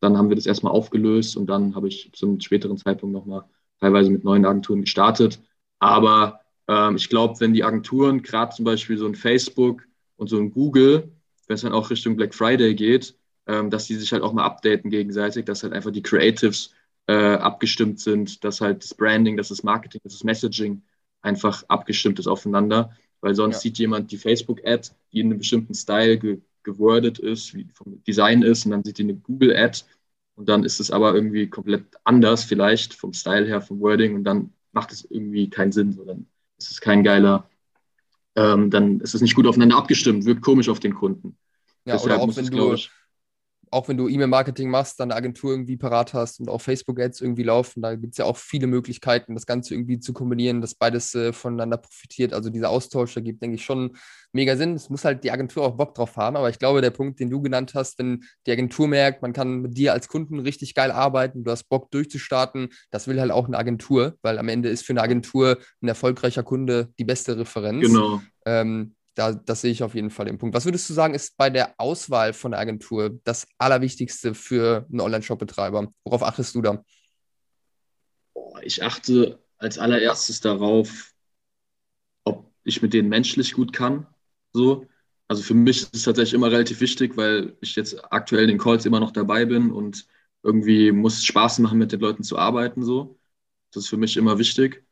[0.00, 3.44] Dann haben wir das erstmal aufgelöst und dann habe ich zum späteren Zeitpunkt nochmal
[3.78, 5.40] teilweise mit neuen Agenturen gestartet.
[5.78, 10.38] Aber ähm, ich glaube, wenn die Agenturen, gerade zum Beispiel so ein Facebook und so
[10.38, 11.12] ein Google,
[11.48, 13.14] wenn es dann auch Richtung Black Friday geht,
[13.46, 16.72] ähm, dass die sich halt auch mal updaten gegenseitig, dass halt einfach die Creatives
[17.06, 20.82] äh, abgestimmt sind, dass halt das Branding, dass das Marketing, dass das Messaging
[21.22, 23.60] einfach abgestimmt ist aufeinander, weil sonst ja.
[23.60, 28.42] sieht jemand die Facebook-Ad, die in einem bestimmten Style ge gewordet ist, wie vom Design
[28.42, 29.82] ist, und dann sieht die eine Google-Ad
[30.34, 34.24] und dann ist es aber irgendwie komplett anders, vielleicht vom Style her, vom Wording, und
[34.24, 36.26] dann macht es irgendwie keinen Sinn, sondern
[36.58, 37.48] es ist kein geiler,
[38.36, 41.36] ähm, dann ist es nicht gut aufeinander abgestimmt, wirkt komisch auf den Kunden.
[41.86, 42.90] Ja, Deshalb oder auch wenn du, ich,
[43.70, 47.44] auch wenn du E-Mail-Marketing machst, dann eine Agentur irgendwie parat hast und auch Facebook-Ads irgendwie
[47.44, 51.14] laufen, da gibt es ja auch viele Möglichkeiten, das Ganze irgendwie zu kombinieren, dass beides
[51.14, 52.32] äh, voneinander profitiert.
[52.32, 53.96] Also dieser Austausch ergibt, denke ich, schon
[54.32, 54.74] mega Sinn.
[54.74, 56.36] Es muss halt die Agentur auch Bock drauf haben.
[56.36, 59.60] Aber ich glaube, der Punkt, den du genannt hast, wenn die Agentur merkt, man kann
[59.60, 63.46] mit dir als Kunden richtig geil arbeiten, du hast Bock durchzustarten, das will halt auch
[63.46, 67.86] eine Agentur, weil am Ende ist für eine Agentur ein erfolgreicher Kunde die beste Referenz.
[67.86, 68.20] Genau.
[68.46, 70.56] Ähm, da, das sehe ich auf jeden Fall den Punkt.
[70.56, 75.00] Was würdest du sagen, ist bei der Auswahl von der Agentur das Allerwichtigste für einen
[75.00, 75.92] Online-Shop-Betreiber?
[76.04, 76.82] Worauf achtest du da?
[78.62, 81.12] Ich achte als allererstes darauf,
[82.24, 84.06] ob ich mit denen menschlich gut kann.
[84.54, 84.86] So.
[85.28, 88.58] Also für mich ist es tatsächlich immer relativ wichtig, weil ich jetzt aktuell in den
[88.58, 90.06] Calls immer noch dabei bin und
[90.42, 92.82] irgendwie muss es Spaß machen, mit den Leuten zu arbeiten.
[92.82, 93.18] So.
[93.70, 94.82] Das ist für mich immer wichtig.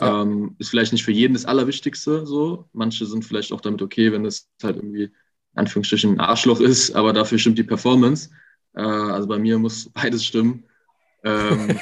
[0.00, 0.22] Ja.
[0.22, 2.68] Ähm, ist vielleicht nicht für jeden das Allerwichtigste so.
[2.72, 5.12] Manche sind vielleicht auch damit okay, wenn es halt irgendwie in
[5.54, 8.30] Anführungsstrichen ein Arschloch ist, aber dafür stimmt die Performance.
[8.74, 10.64] Äh, also bei mir muss beides stimmen.
[11.22, 11.78] Ähm,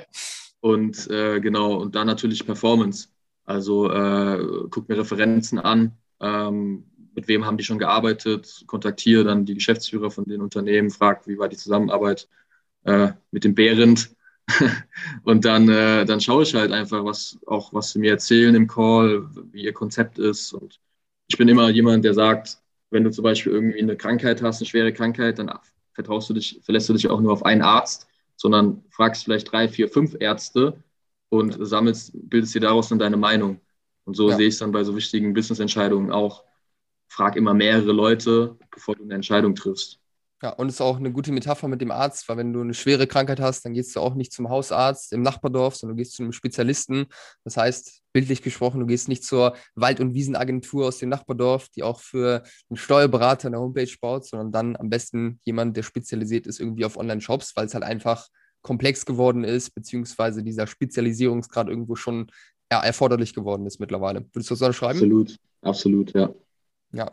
[0.60, 3.08] und äh, genau, und dann natürlich Performance.
[3.44, 9.44] Also äh, guck mir Referenzen an, ähm, mit wem haben die schon gearbeitet, kontaktiere dann
[9.44, 12.28] die Geschäftsführer von den Unternehmen, frag, wie war die Zusammenarbeit
[12.84, 14.14] äh, mit dem Behrendt
[15.24, 18.66] und dann, äh, dann schaue ich halt einfach, was auch was sie mir erzählen im
[18.66, 20.52] Call, wie ihr Konzept ist.
[20.52, 20.80] Und
[21.28, 22.58] ich bin immer jemand, der sagt,
[22.90, 25.50] wenn du zum Beispiel irgendwie eine Krankheit hast, eine schwere Krankheit, dann
[25.92, 29.68] vertraust du dich, verlässt du dich auch nur auf einen Arzt, sondern fragst vielleicht drei,
[29.68, 30.82] vier, fünf Ärzte
[31.28, 33.60] und sammelst, bildest dir daraus dann deine Meinung.
[34.04, 34.36] Und so ja.
[34.36, 36.44] sehe ich es dann bei so wichtigen Business-Entscheidungen auch.
[37.06, 39.99] Frag immer mehrere Leute, bevor du eine Entscheidung triffst.
[40.42, 42.72] Ja, und es ist auch eine gute Metapher mit dem Arzt, weil wenn du eine
[42.72, 46.14] schwere Krankheit hast, dann gehst du auch nicht zum Hausarzt im Nachbardorf, sondern du gehst
[46.14, 47.06] zu einem Spezialisten.
[47.44, 51.82] Das heißt, bildlich gesprochen, du gehst nicht zur Wald- und Wiesenagentur aus dem Nachbardorf, die
[51.82, 56.58] auch für einen Steuerberater eine Homepage baut, sondern dann am besten jemand, der spezialisiert ist
[56.58, 58.28] irgendwie auf Online-Shops, weil es halt einfach
[58.62, 62.30] komplex geworden ist, beziehungsweise dieser Spezialisierungsgrad irgendwo schon
[62.72, 64.24] ja, erforderlich geworden ist mittlerweile.
[64.32, 64.98] Würdest du das so schreiben?
[64.98, 66.32] Absolut, absolut, ja.
[66.92, 67.12] Ja,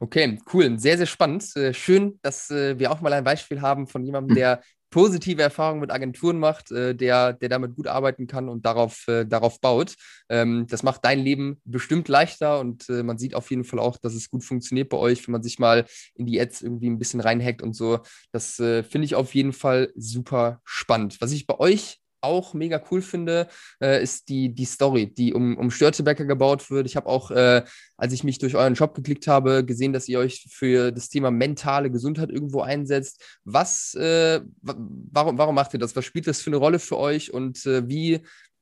[0.00, 0.78] okay, cool.
[0.78, 1.54] Sehr, sehr spannend.
[1.54, 5.80] Äh, schön, dass äh, wir auch mal ein Beispiel haben von jemandem, der positive Erfahrungen
[5.80, 9.96] mit Agenturen macht, äh, der, der damit gut arbeiten kann und darauf, darauf baut.
[10.30, 14.14] Ähm, das macht dein Leben bestimmt leichter und man sieht auf jeden Fall auch, dass
[14.14, 17.20] es gut funktioniert bei euch, wenn man sich mal in die Ads irgendwie ein bisschen
[17.20, 18.00] reinhackt und so.
[18.32, 21.20] Das finde ich auf jeden Fall super spannend.
[21.20, 23.48] Was ich bei euch auch mega cool finde,
[23.82, 26.86] äh, ist die, die Story, die um, um Störtebecker gebaut wird.
[26.86, 27.64] Ich habe auch, äh,
[27.96, 31.30] als ich mich durch euren Shop geklickt habe, gesehen, dass ihr euch für das Thema
[31.30, 33.22] mentale Gesundheit irgendwo einsetzt.
[33.44, 35.96] Was, äh, warum, warum macht ihr das?
[35.96, 38.20] Was spielt das für eine Rolle für euch und äh, wie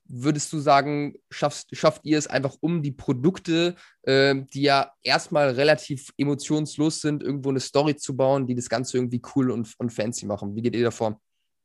[0.08, 5.50] würdest du sagen, schaffst, schafft ihr es einfach um die Produkte, äh, die ja erstmal
[5.50, 9.92] relativ emotionslos sind, irgendwo eine Story zu bauen, die das Ganze irgendwie cool und, und
[9.92, 10.54] fancy machen?
[10.54, 11.20] Wie geht ihr davor?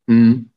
[0.08, 0.52] Mhm.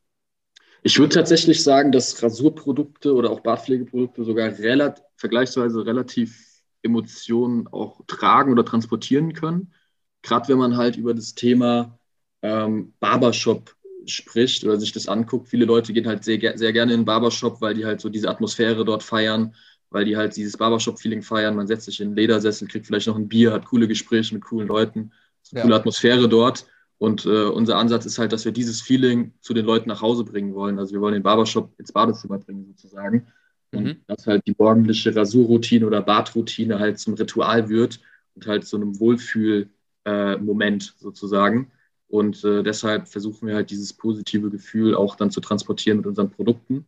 [0.86, 8.02] Ich würde tatsächlich sagen, dass Rasurprodukte oder auch Bartpflegeprodukte sogar relativ, vergleichsweise relativ Emotionen auch
[8.06, 9.72] tragen oder transportieren können.
[10.20, 11.98] Gerade wenn man halt über das Thema
[12.42, 15.48] ähm, Barbershop spricht oder sich das anguckt.
[15.48, 18.28] Viele Leute gehen halt sehr, sehr gerne in den Barbershop, weil die halt so diese
[18.28, 19.54] Atmosphäre dort feiern,
[19.88, 21.56] weil die halt dieses Barbershop-Feeling feiern.
[21.56, 24.44] Man setzt sich in einen Ledersessel, kriegt vielleicht noch ein Bier, hat coole Gespräche mit
[24.44, 25.12] coolen Leuten.
[25.42, 25.62] Ist eine ja.
[25.64, 26.66] coole Atmosphäre dort.
[27.04, 30.24] Und äh, unser Ansatz ist halt, dass wir dieses Feeling zu den Leuten nach Hause
[30.24, 30.78] bringen wollen.
[30.78, 33.26] Also wir wollen den Barbershop ins Badezimmer bringen sozusagen.
[33.72, 33.96] Und mhm.
[34.06, 38.00] dass halt die morgendliche Rasurroutine oder Badroutine halt zum Ritual wird
[38.34, 41.70] und halt zu einem Wohlfühlmoment äh, sozusagen.
[42.08, 46.30] Und äh, deshalb versuchen wir halt dieses positive Gefühl auch dann zu transportieren mit unseren
[46.30, 46.86] Produkten.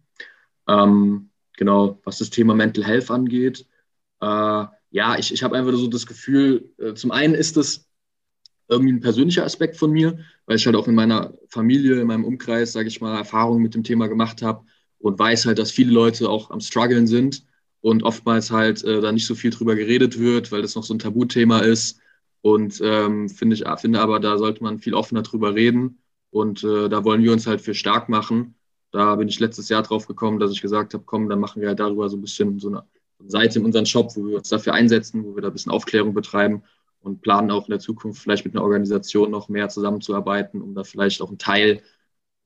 [0.67, 3.67] Ähm, genau, was das Thema Mental Health angeht.
[4.23, 7.86] Äh, ja, ich, ich habe einfach so das Gefühl, äh, zum einen ist es
[8.69, 12.25] irgendwie ein persönlicher Aspekt von mir, weil ich halt auch in meiner Familie, in meinem
[12.25, 14.65] Umkreis, sage ich mal, Erfahrungen mit dem Thema gemacht habe
[14.99, 17.45] und weiß halt, dass viele Leute auch am struggeln sind
[17.81, 20.95] und oftmals halt äh, da nicht so viel drüber geredet wird, weil das noch so
[20.95, 22.01] ein Tabuthema ist.
[22.41, 25.99] Und ähm, finde ich, finde aber, da sollte man viel offener drüber reden.
[26.31, 28.55] Und äh, da wollen wir uns halt für stark machen.
[28.91, 31.69] Da bin ich letztes Jahr drauf gekommen, dass ich gesagt habe, komm, dann machen wir
[31.69, 32.85] halt darüber so ein bisschen so eine
[33.27, 36.15] Seite in unserem Shop, wo wir uns dafür einsetzen, wo wir da ein bisschen Aufklärung
[36.15, 36.63] betreiben
[37.07, 40.85] und planen auch in der Zukunft vielleicht mit einer Organisation noch mehr zusammenzuarbeiten, um da
[40.85, 41.83] vielleicht auch einen Teil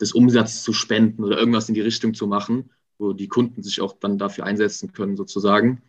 [0.01, 3.81] des Umsatzes zu spenden oder irgendwas in die Richtung zu machen, wo die Kunden sich
[3.81, 5.83] auch dann dafür einsetzen können, sozusagen.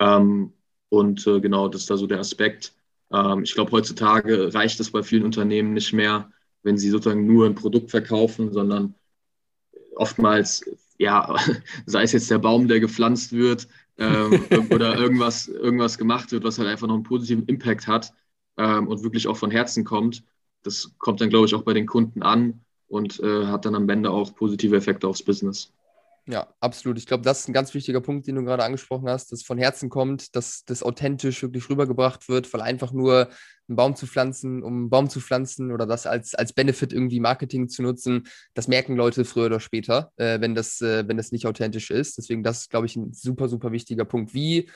[0.00, 0.52] Ähm,
[0.88, 2.74] und äh, genau, das ist da so der Aspekt.
[3.12, 6.30] Ähm, ich glaube, heutzutage reicht es bei vielen Unternehmen nicht mehr,
[6.62, 8.94] wenn sie sozusagen nur ein Produkt verkaufen, sondern
[9.94, 10.64] oftmals,
[10.98, 11.36] ja,
[11.86, 16.58] sei es jetzt der Baum, der gepflanzt wird, ähm, oder irgendwas, irgendwas gemacht wird, was
[16.58, 18.12] halt einfach noch einen positiven Impact hat
[18.56, 20.24] ähm, und wirklich auch von Herzen kommt.
[20.62, 23.88] Das kommt dann, glaube ich, auch bei den Kunden an und äh, hat dann am
[23.88, 25.72] Ende auch positive Effekte aufs Business.
[26.30, 26.98] Ja, absolut.
[26.98, 29.56] Ich glaube, das ist ein ganz wichtiger Punkt, den du gerade angesprochen hast, dass von
[29.56, 33.30] Herzen kommt, dass das authentisch wirklich rübergebracht wird, weil einfach nur
[33.66, 37.20] einen Baum zu pflanzen, um einen Baum zu pflanzen oder das als, als Benefit irgendwie
[37.20, 41.32] Marketing zu nutzen, das merken Leute früher oder später, äh, wenn, das, äh, wenn das
[41.32, 42.18] nicht authentisch ist.
[42.18, 44.34] Deswegen, das ist, glaube ich, ein super, super wichtiger Punkt.
[44.34, 44.68] Wie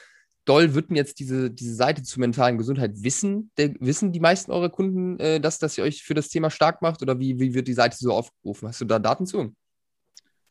[0.47, 3.51] doll wird denn jetzt diese, diese Seite zur mentalen Gesundheit wissen?
[3.59, 6.81] Der, wissen die meisten eurer Kunden, äh, dass, dass ihr euch für das Thema stark
[6.81, 8.69] macht oder wie, wie wird die Seite so aufgerufen?
[8.69, 9.55] Hast du da Daten zu?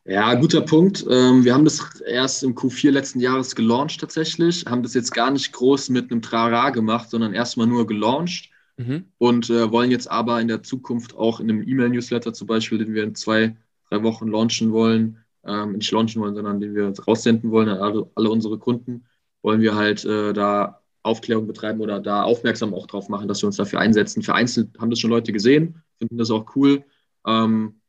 [0.04, 1.06] Ja, guter Punkt.
[1.08, 5.30] Ähm, wir haben das erst im Q4 letzten Jahres gelauncht tatsächlich, haben das jetzt gar
[5.30, 9.04] nicht groß mit einem Trara gemacht, sondern erstmal nur gelauncht mhm.
[9.18, 12.94] und äh, wollen jetzt aber in der Zukunft auch in einem E-Mail-Newsletter zum Beispiel, den
[12.94, 13.56] wir in zwei,
[13.90, 18.10] drei Wochen launchen wollen, ähm, nicht launchen wollen, sondern den wir raussenden wollen an alle,
[18.16, 19.06] alle unsere Kunden,
[19.40, 23.46] wollen wir halt äh, da Aufklärung betreiben oder da aufmerksam auch drauf machen, dass wir
[23.46, 24.22] uns dafür einsetzen.
[24.22, 26.84] Vereinzelt haben das schon Leute gesehen, finden das auch cool.
[27.24, 27.81] Ähm,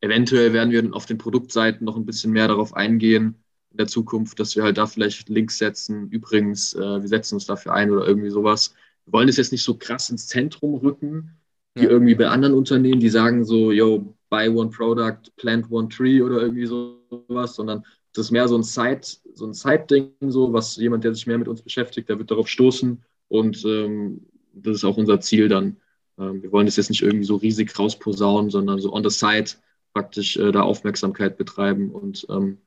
[0.00, 3.36] Eventuell werden wir auf den Produktseiten noch ein bisschen mehr darauf eingehen
[3.70, 6.08] in der Zukunft, dass wir halt da vielleicht Links setzen.
[6.10, 8.74] Übrigens, äh, wir setzen uns dafür ein oder irgendwie sowas.
[9.04, 11.30] Wir wollen das jetzt nicht so krass ins Zentrum rücken,
[11.74, 11.90] wie ja.
[11.90, 16.40] irgendwie bei anderen Unternehmen, die sagen so, yo, buy one product, plant one tree oder
[16.40, 19.02] irgendwie sowas, sondern das ist mehr so ein Side,
[19.34, 22.48] so ein Side-Ding, so, was jemand, der sich mehr mit uns beschäftigt, der wird darauf
[22.48, 25.76] stoßen und ähm, das ist auch unser Ziel dann.
[26.18, 29.50] Ähm, wir wollen das jetzt nicht irgendwie so riesig rausposaunen, sondern so on the side
[29.96, 32.58] praktisch äh, da Aufmerksamkeit betreiben und, ähm,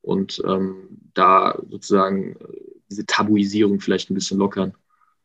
[0.00, 2.36] und ähm, da sozusagen äh,
[2.88, 4.72] diese Tabuisierung vielleicht ein bisschen lockern.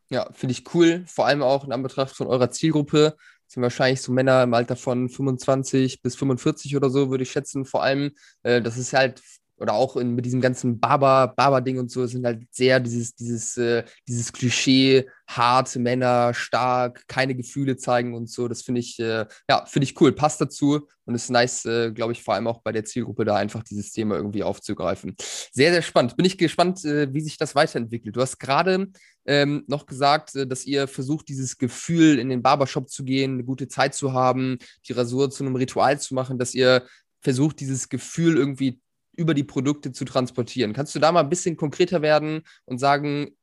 [0.09, 3.15] Ja, finde ich cool, vor allem auch in Anbetracht von eurer Zielgruppe.
[3.47, 7.63] sind wahrscheinlich so Männer im Alter von 25 bis 45 oder so, würde ich schätzen.
[7.63, 9.21] Vor allem, äh, das ist halt
[9.57, 13.57] oder auch in, mit diesem ganzen Barber, Barber-Ding und so, sind halt sehr dieses, dieses,
[13.57, 18.47] äh, dieses Klischee, harte Männer, stark, keine Gefühle zeigen und so.
[18.47, 22.13] Das finde ich, äh, ja, finde ich cool, passt dazu und ist nice, äh, glaube
[22.13, 25.15] ich, vor allem auch bei der Zielgruppe da einfach dieses Thema irgendwie aufzugreifen.
[25.51, 26.17] Sehr, sehr spannend.
[26.17, 28.15] Bin ich gespannt, äh, wie sich das weiterentwickelt.
[28.15, 28.87] Du hast gerade
[29.25, 33.43] ähm, noch gesagt, äh, dass ihr versucht, dieses Gefühl in den Barbershop zu gehen, eine
[33.43, 36.85] gute Zeit zu haben, die Rasur zu einem Ritual zu machen, dass ihr
[37.21, 38.81] versucht, dieses Gefühl irgendwie
[39.15, 40.73] über die Produkte zu transportieren.
[40.73, 43.35] Kannst du da mal ein bisschen konkreter werden und sagen,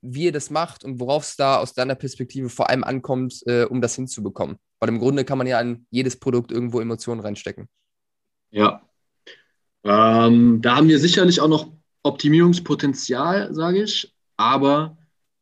[0.00, 3.64] wie ihr das macht und worauf es da aus deiner Perspektive vor allem ankommt, äh,
[3.64, 4.56] um das hinzubekommen?
[4.80, 7.68] Weil im Grunde kann man ja an jedes Produkt irgendwo Emotionen reinstecken.
[8.50, 8.82] Ja.
[9.84, 14.14] Ähm, da haben wir sicherlich auch noch Optimierungspotenzial, sage ich.
[14.36, 14.96] Aber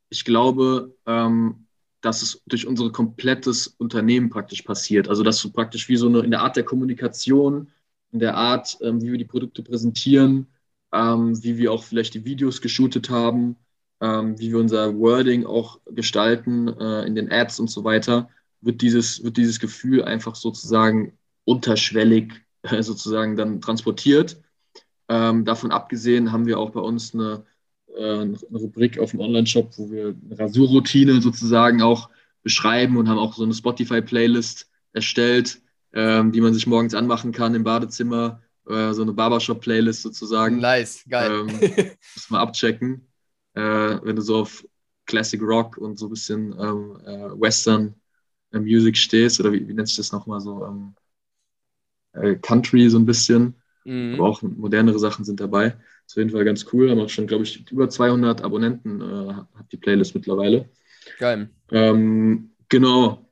[0.08, 1.66] ich glaube, ähm,
[2.00, 5.08] dass es durch unser komplettes Unternehmen praktisch passiert.
[5.08, 7.68] Also, dass du praktisch wie so eine in der Art der Kommunikation
[8.16, 10.46] in der Art, ähm, wie wir die Produkte präsentieren,
[10.90, 13.56] ähm, wie wir auch vielleicht die Videos geshootet haben,
[14.00, 18.30] ähm, wie wir unser Wording auch gestalten äh, in den Ads und so weiter,
[18.62, 21.12] wird dieses, wird dieses Gefühl einfach sozusagen
[21.44, 24.40] unterschwellig äh, sozusagen dann transportiert.
[25.10, 27.44] Ähm, davon abgesehen haben wir auch bei uns eine,
[27.94, 32.08] äh, eine Rubrik auf dem Online-Shop, wo wir eine Rasurroutine sozusagen auch
[32.42, 35.60] beschreiben und haben auch so eine Spotify-Playlist erstellt,
[35.96, 38.42] ähm, die man sich morgens anmachen kann im Badezimmer.
[38.68, 40.58] Äh, so eine Barbershop-Playlist sozusagen.
[40.60, 41.30] Nice, geil.
[41.30, 41.46] Ähm,
[42.14, 43.08] muss mal abchecken.
[43.54, 44.64] Äh, wenn du so auf
[45.06, 47.94] Classic Rock und so ein bisschen ähm, äh, Western
[48.52, 50.66] äh, Music stehst, oder wie, wie nennt sich das nochmal so?
[50.66, 50.94] Ähm,
[52.12, 53.54] äh, Country so ein bisschen.
[53.84, 54.16] Mhm.
[54.16, 55.76] Aber auch modernere Sachen sind dabei.
[56.06, 56.90] Ist auf jeden Fall ganz cool.
[56.90, 60.68] Haben auch schon, glaube ich, über 200 Abonnenten äh, hat die Playlist mittlerweile.
[61.18, 61.48] Geil.
[61.70, 63.25] Ähm, genau.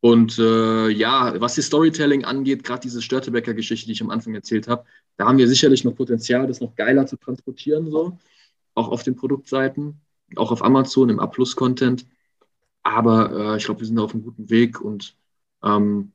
[0.00, 4.68] Und äh, ja, was die Storytelling angeht, gerade diese Störtebecker-Geschichte, die ich am Anfang erzählt
[4.68, 4.84] habe,
[5.16, 8.18] da haben wir sicherlich noch Potenzial, das noch geiler zu transportieren, so.
[8.74, 10.00] Auch auf den Produktseiten,
[10.36, 12.06] auch auf Amazon im A-Plus-Content.
[12.84, 15.16] Aber äh, ich glaube, wir sind auf einem guten Weg und
[15.64, 16.12] ähm,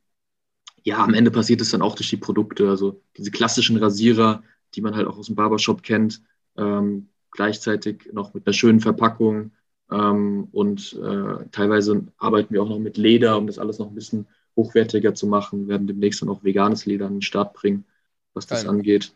[0.84, 2.70] ja, am Ende passiert es dann auch durch die Produkte.
[2.70, 4.44] Also diese klassischen Rasierer,
[4.76, 6.22] die man halt auch aus dem Barbershop kennt,
[6.58, 9.52] ähm, gleichzeitig noch mit einer schönen Verpackung,
[9.94, 14.28] und äh, teilweise arbeiten wir auch noch mit Leder, um das alles noch ein bisschen
[14.56, 15.62] hochwertiger zu machen.
[15.62, 17.86] Wir werden demnächst dann auch veganes Leder an den Start bringen,
[18.34, 18.70] was das Geil.
[18.70, 19.14] angeht.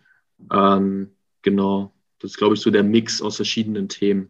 [0.52, 1.12] Ähm,
[1.42, 4.30] genau, das ist, glaube ich, so der Mix aus verschiedenen Themen.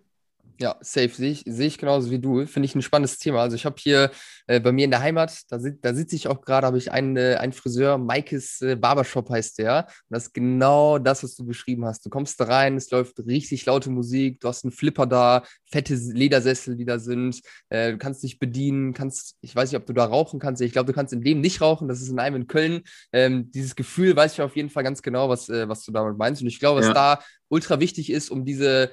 [0.59, 2.47] Ja, safe sehe ich, sehe ich genauso wie du.
[2.47, 3.41] Finde ich ein spannendes Thema.
[3.41, 4.09] Also ich habe hier
[4.47, 6.91] äh, bei mir in der Heimat, da, sit, da sitze ich auch gerade, habe ich
[6.91, 9.85] einen, äh, einen Friseur, Maikes äh, Barbershop heißt der.
[9.85, 12.03] Und das ist genau das, was du beschrieben hast.
[12.05, 15.93] Du kommst da rein, es läuft richtig laute Musik, du hast einen Flipper da, fette
[15.93, 17.39] Ledersessel, die da sind.
[17.69, 20.61] Äh, du kannst dich bedienen, kannst, ich weiß nicht, ob du da rauchen kannst.
[20.63, 21.87] Ich glaube, du kannst in dem nicht rauchen.
[21.87, 22.81] Das ist in einem in Köln.
[23.11, 26.17] Ähm, dieses Gefühl weiß ich auf jeden Fall ganz genau, was, äh, was du damit
[26.17, 26.41] meinst.
[26.41, 26.93] Und ich glaube, was ja.
[26.93, 28.91] da ultra wichtig ist, um diese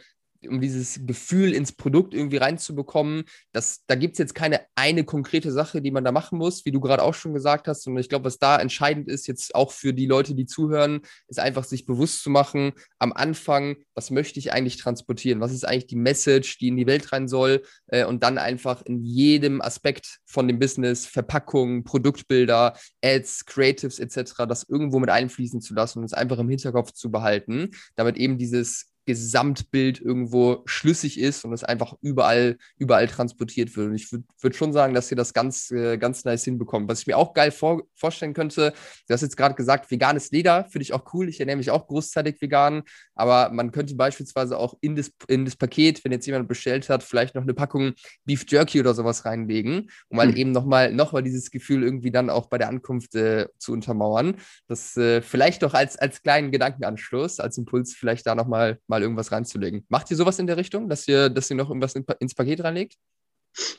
[0.48, 3.24] um dieses Gefühl ins Produkt irgendwie reinzubekommen.
[3.52, 6.72] Das, da gibt es jetzt keine eine konkrete Sache, die man da machen muss, wie
[6.72, 7.87] du gerade auch schon gesagt hast.
[7.87, 11.38] Und ich glaube, was da entscheidend ist, jetzt auch für die Leute, die zuhören, ist
[11.38, 15.40] einfach sich bewusst zu machen, am Anfang, was möchte ich eigentlich transportieren?
[15.40, 17.62] Was ist eigentlich die Message, die in die Welt rein soll?
[17.87, 24.44] Äh, und dann einfach in jedem Aspekt von dem Business, Verpackung, Produktbilder, Ads, Creatives etc.,
[24.48, 28.38] das irgendwo mit einfließen zu lassen und es einfach im Hinterkopf zu behalten, damit eben
[28.38, 33.88] dieses Gesamtbild irgendwo schlüssig ist und es einfach überall, überall transportiert wird.
[33.88, 36.88] Und ich würde würd schon sagen, dass ihr das ganz, äh, ganz nice hinbekommt.
[36.88, 38.72] Was ich mir auch geil vor, vorstellen könnte,
[39.06, 41.28] du hast jetzt gerade gesagt, veganes Leder finde ich auch cool.
[41.28, 42.82] Ich ernähre mich auch großzeitig vegan,
[43.14, 47.02] aber man könnte beispielsweise auch in das, in das Paket, wenn jetzt jemand bestellt hat,
[47.02, 47.92] vielleicht noch eine Packung
[48.24, 50.36] Beef Jerky oder sowas reinlegen, um halt mhm.
[50.36, 54.36] eben nochmal noch mal dieses Gefühl irgendwie dann auch bei der Ankunft äh, zu untermauern.
[54.66, 59.02] Das äh, vielleicht doch als, als kleinen Gedankenanschluss, als Impuls vielleicht da nochmal mal mal
[59.02, 59.85] irgendwas reinzulegen.
[59.88, 62.62] Macht ihr sowas in der Richtung, dass ihr, dass ihr noch irgendwas in, ins Paket
[62.62, 62.96] reinlegt?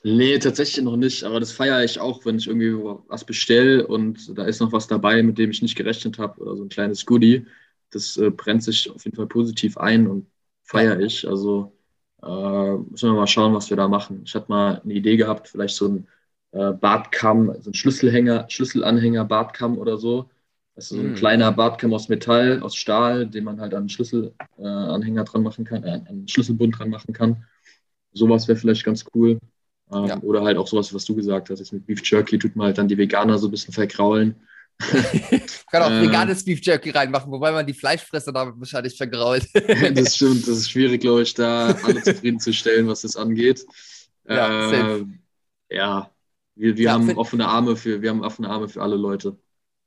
[0.03, 2.73] Nee, tatsächlich noch nicht, aber das feiere ich auch, wenn ich irgendwie
[3.09, 6.55] was bestelle und da ist noch was dabei, mit dem ich nicht gerechnet habe, oder
[6.55, 7.45] so ein kleines Goodie.
[7.91, 10.27] Das äh, brennt sich auf jeden Fall positiv ein und
[10.63, 11.27] feiere ich.
[11.27, 11.77] Also
[12.23, 14.23] äh, müssen wir mal schauen, was wir da machen.
[14.25, 16.07] Ich hatte mal eine Idee gehabt, vielleicht so ein
[16.51, 20.29] äh, Bartkamm, so ein Schlüsselhänger, Schlüsselanhänger, Bartkamm oder so,
[20.75, 21.15] das ist so ein mhm.
[21.15, 25.63] kleiner Bartkamm aus Metall, aus Stahl, den man halt an einen Schlüsselanhänger äh, dran machen
[25.63, 27.45] kann, äh, an einen Schlüsselbund dran machen kann.
[28.11, 29.39] Sowas wäre vielleicht ganz cool.
[29.93, 30.19] Ähm, ja.
[30.21, 31.59] Oder halt auch sowas, was du gesagt hast.
[31.59, 34.35] Jetzt mit Beef Jerky tut man halt dann die Veganer so ein bisschen vergraulen.
[35.71, 39.47] kann auch äh, veganes Beef Jerky reinmachen, wobei man die Fleischfresser damit wahrscheinlich vergrault.
[39.53, 43.65] das stimmt, das ist schwierig, glaube ich, da alle zufriedenzustellen, was das angeht.
[44.27, 45.05] Ja, äh,
[45.69, 46.11] ja,
[46.55, 49.37] Wir, wir ja, haben offene Arme für, wir haben offene Arme für alle Leute.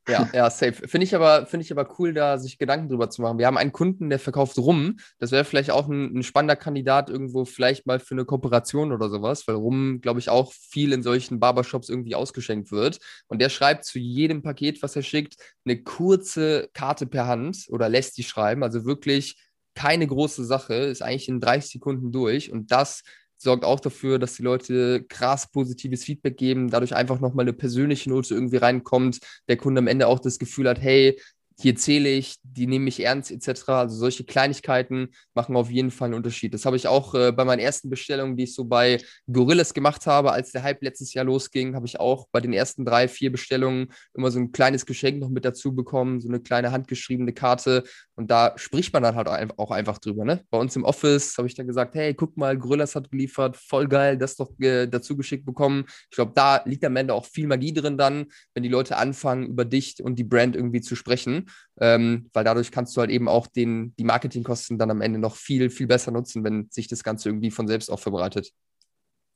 [0.09, 0.89] Ja, ja, safe.
[0.89, 3.39] Finde ich, aber, find ich aber cool, da sich Gedanken drüber zu machen.
[3.39, 4.99] Wir haben einen Kunden, der verkauft Rum.
[5.19, 9.09] Das wäre vielleicht auch ein, ein, spannender Kandidat irgendwo vielleicht mal für eine Kooperation oder
[9.09, 12.99] sowas, weil Rum, glaube ich, auch viel in solchen Barbershops irgendwie ausgeschenkt wird.
[13.29, 17.89] Und der schreibt zu jedem Paket, was er schickt, eine kurze Karte per Hand oder
[17.89, 18.63] lässt die schreiben.
[18.63, 19.37] Also wirklich
[19.75, 22.51] keine große Sache, ist eigentlich in 30 Sekunden durch.
[22.51, 23.03] Und das
[23.39, 28.11] sorgt auch dafür, dass die Leute krass positives Feedback geben, dadurch einfach nochmal eine persönliche
[28.11, 31.19] Note irgendwie reinkommt, der Kunde am Ende auch das Gefühl hat, hey,
[31.61, 33.69] hier zähle ich, die nehme ich ernst etc.
[33.71, 36.55] Also solche Kleinigkeiten machen auf jeden Fall einen Unterschied.
[36.55, 40.07] Das habe ich auch äh, bei meinen ersten Bestellungen, die ich so bei Gorillas gemacht
[40.07, 43.33] habe, als der Hype letztes Jahr losging, habe ich auch bei den ersten drei, vier
[43.33, 47.83] Bestellungen immer so ein kleines Geschenk noch mit dazu bekommen, so eine kleine handgeschriebene Karte.
[48.15, 50.25] Und da spricht man dann halt auch einfach drüber.
[50.25, 50.45] Ne?
[50.51, 53.89] Bei uns im Office habe ich dann gesagt, hey, guck mal, Gorillas hat geliefert, voll
[53.89, 55.87] geil, das doch äh, dazu geschickt bekommen.
[56.11, 59.47] Ich glaube, da liegt am Ende auch viel Magie drin dann, wenn die Leute anfangen,
[59.47, 61.48] über dich und die Brand irgendwie zu sprechen
[61.81, 65.37] ähm, weil dadurch kannst du halt eben auch den, die Marketingkosten dann am Ende noch
[65.37, 68.53] viel, viel besser nutzen, wenn sich das Ganze irgendwie von selbst auch verbreitet.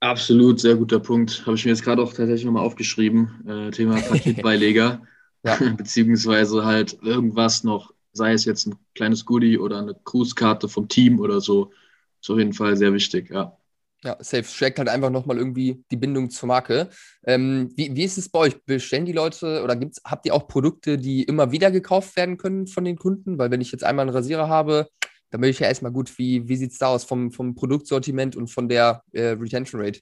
[0.01, 1.47] Absolut, sehr guter Punkt.
[1.47, 3.47] Habe ich mir jetzt gerade auch tatsächlich nochmal aufgeschrieben.
[3.47, 5.03] Äh, Thema Paketbeileger.
[5.45, 5.57] ja.
[5.77, 11.21] Beziehungsweise halt irgendwas noch, sei es jetzt ein kleines Goodie oder eine Grußkarte vom Team
[11.21, 11.73] oder so.
[12.21, 13.57] Ist auf jeden Fall sehr wichtig, ja.
[14.05, 14.45] Ja, safe.
[14.45, 16.89] Stärkt halt einfach nochmal irgendwie die Bindung zur Marke.
[17.25, 18.65] Ähm, wie, wie ist es bei euch?
[18.65, 22.67] Bestellen die Leute oder gibt's, habt ihr auch Produkte, die immer wieder gekauft werden können
[22.67, 23.39] von den Kunden?
[23.39, 24.89] Weil wenn ich jetzt einmal einen Rasierer habe,
[25.31, 28.35] dann möchte ich ja erstmal gut, wie, wie sieht es da aus vom, vom Produktsortiment
[28.35, 30.01] und von der äh, Retention Rate?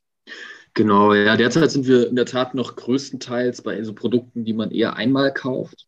[0.74, 4.70] Genau, ja, derzeit sind wir in der Tat noch größtenteils bei so Produkten, die man
[4.70, 5.86] eher einmal kauft.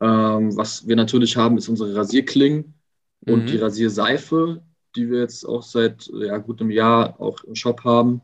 [0.00, 2.74] Ähm, was wir natürlich haben, ist unsere Rasierklingen
[3.26, 3.46] und mhm.
[3.46, 4.62] die Rasierseife
[4.96, 8.22] die wir jetzt auch seit ja, gut einem Jahr auch im Shop haben.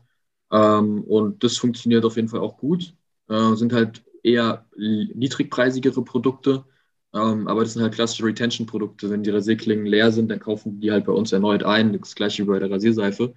[0.51, 2.93] Ähm, und das funktioniert auf jeden Fall auch gut.
[3.27, 6.65] Äh, sind halt eher niedrigpreisigere Produkte,
[7.13, 9.09] ähm, aber das sind halt klassische Retention-Produkte.
[9.09, 11.97] Wenn die Rasierklingen leer sind, dann kaufen die halt bei uns erneut ein.
[11.99, 13.33] Das gleiche wie bei der Rasierseife.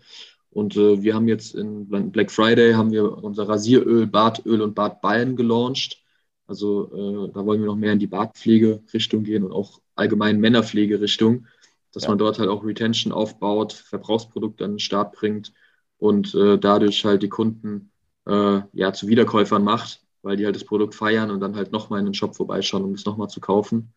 [0.51, 5.37] Und äh, wir haben jetzt in Black Friday haben wir unser Rasieröl, Bartöl und Bartballen
[5.37, 6.03] gelauncht.
[6.47, 11.47] Also äh, da wollen wir noch mehr in die Bartpflege-Richtung gehen und auch allgemein Männerpflege-Richtung
[11.93, 12.09] dass ja.
[12.09, 15.53] man dort halt auch Retention aufbaut, Verbrauchsprodukte an den Start bringt
[15.99, 17.91] und äh, dadurch halt die Kunden
[18.27, 22.01] äh, ja zu Wiederkäufern macht, weil die halt das Produkt feiern und dann halt nochmal
[22.01, 23.93] in den Shop vorbeischauen, um es nochmal zu kaufen.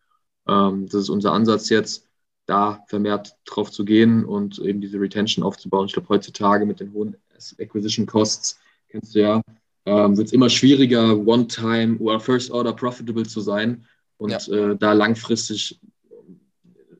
[0.46, 2.06] Ähm, das ist unser Ansatz jetzt,
[2.46, 5.86] da vermehrt drauf zu gehen und eben diese Retention aufzubauen.
[5.86, 7.16] Ich glaube, heutzutage mit den hohen
[7.58, 9.42] Acquisition Costs, kennst du ja,
[9.84, 13.84] ähm, wird es immer schwieriger, One-Time oder First-Order profitable zu sein
[14.16, 14.70] und ja.
[14.70, 15.80] äh, da langfristig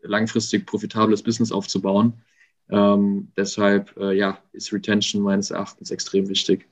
[0.06, 2.22] langfristig profitables Business aufzubauen.
[2.68, 6.68] Ähm, deshalb äh, ja, ist Retention meines Erachtens extrem wichtig.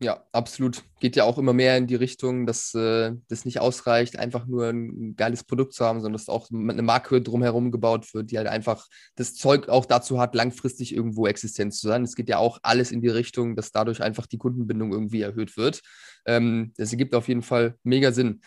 [0.00, 0.84] Ja, absolut.
[1.00, 4.68] Geht ja auch immer mehr in die Richtung, dass äh, das nicht ausreicht, einfach nur
[4.68, 8.46] ein geiles Produkt zu haben, sondern dass auch eine Marke drumherum gebaut wird, die halt
[8.46, 12.04] einfach das Zeug auch dazu hat, langfristig irgendwo existent zu sein.
[12.04, 15.56] Es geht ja auch alles in die Richtung, dass dadurch einfach die Kundenbindung irgendwie erhöht
[15.56, 15.82] wird.
[16.26, 18.40] Ähm, das ergibt auf jeden Fall mega Sinn.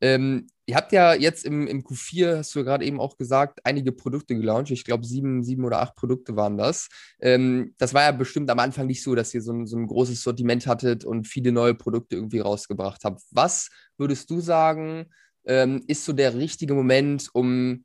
[0.00, 3.60] Ähm, ihr habt ja jetzt im, im Q4, hast du ja gerade eben auch gesagt,
[3.64, 4.70] einige Produkte gelauncht.
[4.70, 6.88] Ich glaube, sieben, sieben oder acht Produkte waren das.
[7.20, 9.86] Ähm, das war ja bestimmt am Anfang nicht so, dass ihr so ein, so ein
[9.86, 13.22] großes Sortiment hattet und viele neue Produkte irgendwie rausgebracht habt.
[13.30, 15.06] Was würdest du sagen,
[15.46, 17.84] ähm, ist so der richtige Moment, um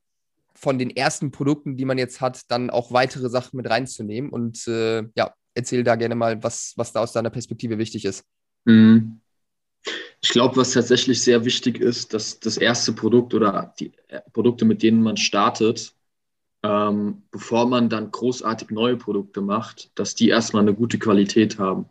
[0.55, 4.29] von den ersten Produkten, die man jetzt hat, dann auch weitere Sachen mit reinzunehmen?
[4.29, 8.23] Und äh, ja, erzähl da gerne mal, was, was da aus deiner Perspektive wichtig ist.
[8.65, 9.21] Mhm.
[10.21, 14.65] Ich glaube, was tatsächlich sehr wichtig ist, dass das erste Produkt oder die äh, Produkte,
[14.65, 15.93] mit denen man startet,
[16.61, 21.85] ähm, bevor man dann großartig neue Produkte macht, dass die erstmal eine gute Qualität haben.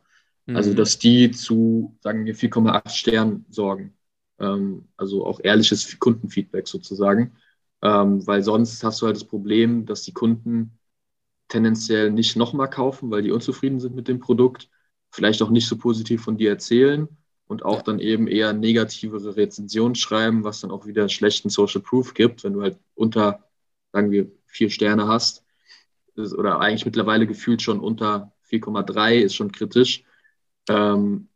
[0.46, 0.56] Mhm.
[0.56, 3.96] Also, dass die zu, sagen wir, 4,8 Sternen sorgen.
[4.38, 7.32] Ähm, also auch ehrliches Kundenfeedback sozusagen.
[7.80, 10.78] Ähm, weil sonst hast du halt das Problem, dass die Kunden
[11.48, 14.68] tendenziell nicht nochmal kaufen, weil die unzufrieden sind mit dem Produkt,
[15.10, 17.08] vielleicht auch nicht so positiv von dir erzählen
[17.48, 17.82] und auch ja.
[17.82, 22.52] dann eben eher negativere Rezensionen schreiben, was dann auch wieder schlechten Social Proof gibt, wenn
[22.52, 23.42] du halt unter,
[23.92, 25.44] sagen wir, vier Sterne hast.
[26.16, 30.04] Oder eigentlich mittlerweile gefühlt schon unter 4,3 ist schon kritisch.
[30.68, 31.28] Ähm,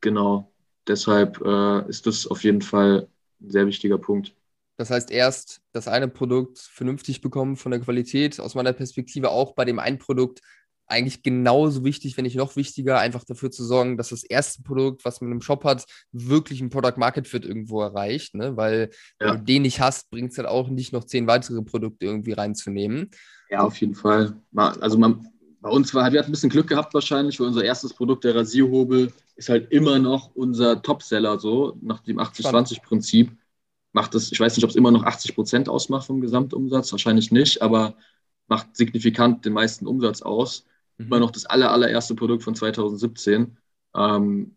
[0.00, 0.52] genau,
[0.86, 3.08] deshalb äh, ist das auf jeden Fall
[3.40, 4.34] ein sehr wichtiger Punkt.
[4.76, 9.54] Das heißt, erst das eine Produkt vernünftig bekommen von der Qualität, aus meiner Perspektive auch
[9.54, 10.40] bei dem einen Produkt
[10.88, 15.04] eigentlich genauso wichtig, wenn nicht noch wichtiger, einfach dafür zu sorgen, dass das erste Produkt,
[15.04, 18.34] was man im Shop hat, wirklich ein Product Market Fit irgendwo erreicht.
[18.34, 18.56] Ne?
[18.56, 19.28] Weil ja.
[19.28, 22.32] wenn du den nicht hast, bringt es halt auch nicht noch zehn weitere Produkte irgendwie
[22.32, 23.10] reinzunehmen.
[23.50, 24.34] Ja, auf jeden Fall.
[24.54, 25.28] Also man,
[25.60, 28.34] bei uns war, wir hatten ein bisschen Glück gehabt wahrscheinlich, weil unser erstes Produkt, der
[28.34, 33.30] Rasierhobel, ist halt immer noch unser Topseller so, nach dem 80-20-Prinzip.
[33.92, 37.30] Macht es, ich weiß nicht, ob es immer noch 80 Prozent ausmacht vom Gesamtumsatz, wahrscheinlich
[37.30, 37.94] nicht, aber
[38.46, 40.64] macht signifikant den meisten Umsatz aus.
[40.98, 41.06] Mhm.
[41.06, 43.58] Immer noch das aller, allererste Produkt von 2017,
[43.94, 44.56] ähm,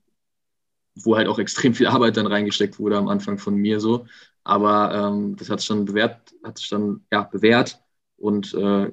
[0.96, 4.06] wo halt auch extrem viel Arbeit dann reingesteckt wurde am Anfang von mir so.
[4.44, 7.82] Aber ähm, das hat sich dann bewährt, hat sich dann ja, bewährt
[8.18, 8.92] und äh,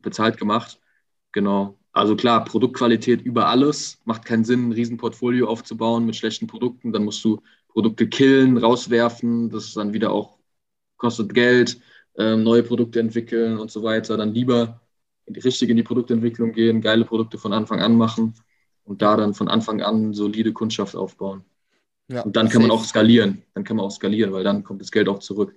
[0.00, 0.80] bezahlt gemacht.
[1.32, 1.78] Genau.
[1.92, 4.00] Also klar, Produktqualität über alles.
[4.04, 6.92] Macht keinen Sinn, ein Riesenportfolio aufzubauen mit schlechten Produkten.
[6.92, 9.50] Dann musst du Produkte killen, rauswerfen.
[9.50, 10.38] Das ist dann wieder auch,
[10.96, 11.80] kostet Geld,
[12.16, 14.16] äh, neue Produkte entwickeln und so weiter.
[14.16, 14.80] Dann lieber
[15.28, 18.34] richtig in die Produktentwicklung gehen, geile Produkte von Anfang an machen
[18.84, 21.44] und da dann von Anfang an solide Kundschaft aufbauen.
[22.08, 23.42] Ja, und dann kann man auch skalieren.
[23.54, 25.56] Dann kann man auch skalieren, weil dann kommt das Geld auch zurück.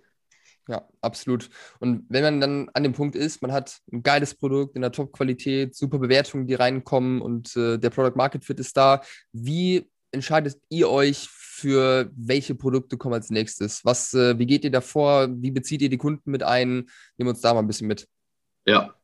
[0.70, 1.50] Ja, absolut.
[1.80, 4.92] Und wenn man dann an dem Punkt ist, man hat ein geiles Produkt in der
[4.92, 9.02] Top-Qualität, super Bewertungen, die reinkommen und äh, der Product Market Fit ist da,
[9.32, 13.84] wie entscheidet ihr euch für welche Produkte kommen als nächstes?
[13.86, 15.30] Was, äh, wie geht ihr davor?
[15.32, 16.90] Wie bezieht ihr die Kunden mit ein?
[17.18, 18.08] Nehmen uns da mal ein bisschen mit.
[18.66, 18.97] Ja,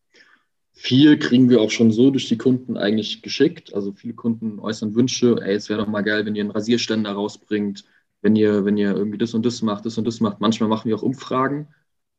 [0.74, 3.74] viel kriegen wir auch schon so durch die Kunden eigentlich geschickt.
[3.74, 7.12] Also viele Kunden äußern Wünsche, ey, es wäre doch mal geil, wenn ihr einen Rasierständer
[7.12, 7.86] rausbringt
[8.24, 10.40] wenn ihr, wenn ihr irgendwie das und das macht, das und das macht.
[10.40, 11.68] Manchmal machen wir auch Umfragen.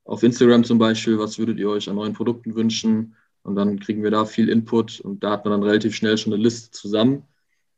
[0.05, 3.17] Auf Instagram zum Beispiel, was würdet ihr euch an neuen Produkten wünschen?
[3.43, 6.33] Und dann kriegen wir da viel Input und da hat man dann relativ schnell schon
[6.33, 7.25] eine Liste zusammen.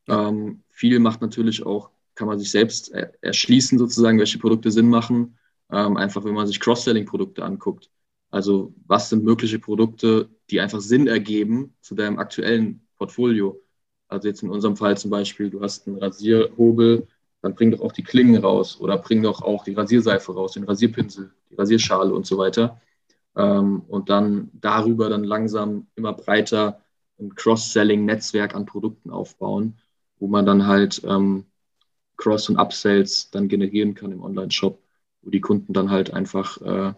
[0.09, 5.39] Ähm, viel macht natürlich auch, kann man sich selbst erschließen, sozusagen, welche Produkte Sinn machen.
[5.71, 7.91] Ähm, einfach, wenn man sich Cross-Selling-Produkte anguckt.
[8.37, 13.59] Also, was sind mögliche Produkte, die einfach Sinn ergeben zu deinem aktuellen Portfolio?
[14.09, 17.09] Also, jetzt in unserem Fall zum Beispiel, du hast einen Rasierhobel,
[17.41, 20.65] dann bring doch auch die Klingen raus oder bring doch auch die Rasierseife raus, den
[20.65, 22.79] Rasierpinsel, die Rasierschale und so weiter.
[23.37, 26.83] Ähm, und dann darüber dann langsam immer breiter
[27.19, 29.79] ein Cross-Selling-Netzwerk an Produkten aufbauen,
[30.19, 31.47] wo man dann halt ähm,
[32.19, 34.79] Cross- und Upsells dann generieren kann im Online-Shop,
[35.23, 36.93] wo die Kunden dann halt einfach äh,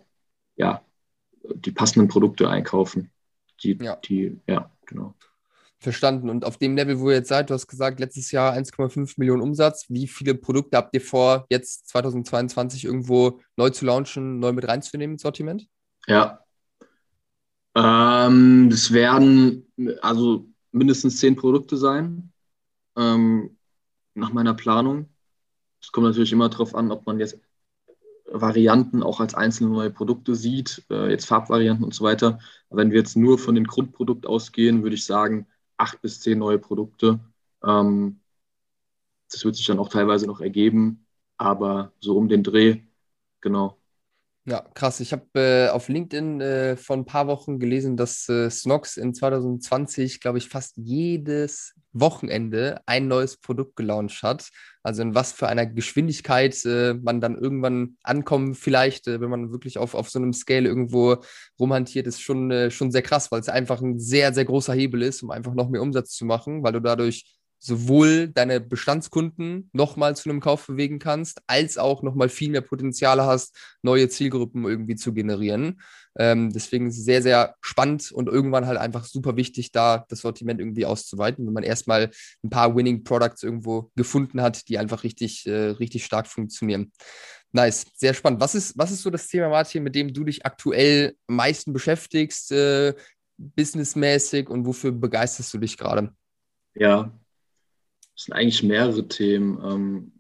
[0.57, 0.83] ja,
[1.55, 3.11] die passenden Produkte einkaufen.
[3.63, 3.97] Die, ja.
[3.97, 5.15] die, ja, genau.
[5.81, 6.29] Verstanden.
[6.29, 9.43] Und auf dem Level, wo ihr jetzt seid, du hast gesagt, letztes Jahr 1,5 Millionen
[9.43, 9.87] Umsatz.
[9.89, 15.15] Wie viele Produkte habt ihr vor, jetzt 2022 irgendwo neu zu launchen, neu mit reinzunehmen
[15.15, 15.69] ins Sortiment?
[16.09, 16.41] Ja.
[17.77, 19.71] Ähm, das werden
[20.03, 22.33] also mindestens zehn Produkte sein,
[22.97, 23.57] ähm,
[24.15, 25.09] nach meiner Planung.
[25.81, 27.39] Es kommt natürlich immer darauf an, ob man jetzt
[28.31, 32.39] Varianten auch als einzelne neue Produkte sieht, äh, jetzt Farbvarianten und so weiter.
[32.71, 36.39] Aber wenn wir jetzt nur von dem Grundprodukt ausgehen, würde ich sagen, acht bis zehn
[36.39, 37.21] neue Produkte.
[37.65, 38.21] Ähm,
[39.31, 41.07] das wird sich dann auch teilweise noch ergeben,
[41.37, 42.83] aber so um den Dreh,
[43.41, 43.78] genau.
[44.49, 45.01] Ja, krass.
[45.01, 49.13] Ich habe äh, auf LinkedIn äh, vor ein paar Wochen gelesen, dass äh, Snox in
[49.13, 54.49] 2020, glaube ich, fast jedes Wochenende ein neues Produkt gelauncht hat.
[54.83, 59.53] Also in was für einer Geschwindigkeit äh, man dann irgendwann ankommen, vielleicht, äh, wenn man
[59.53, 61.17] wirklich auf, auf so einem Scale irgendwo
[61.61, 65.03] rumhantiert, ist schon, äh, schon sehr krass, weil es einfach ein sehr, sehr großer Hebel
[65.03, 70.17] ist, um einfach noch mehr Umsatz zu machen, weil du dadurch sowohl deine Bestandskunden nochmal
[70.17, 74.97] zu einem Kauf bewegen kannst, als auch nochmal viel mehr Potenziale hast, neue Zielgruppen irgendwie
[74.97, 75.81] zu generieren.
[76.17, 80.87] Ähm, deswegen sehr, sehr spannend und irgendwann halt einfach super wichtig, da das Sortiment irgendwie
[80.87, 82.11] auszuweiten, wenn man erstmal
[82.43, 86.93] ein paar Winning Products irgendwo gefunden hat, die einfach richtig, äh, richtig stark funktionieren.
[87.53, 88.41] Nice, sehr spannend.
[88.41, 91.73] Was ist, was ist so das Thema, Martin, mit dem du dich aktuell am meisten
[91.73, 92.95] beschäftigst, äh,
[93.39, 96.13] businessmäßig und wofür begeisterst du dich gerade?
[96.75, 97.13] Ja,
[98.19, 99.61] das sind eigentlich mehrere Themen.
[99.65, 100.13] Ähm,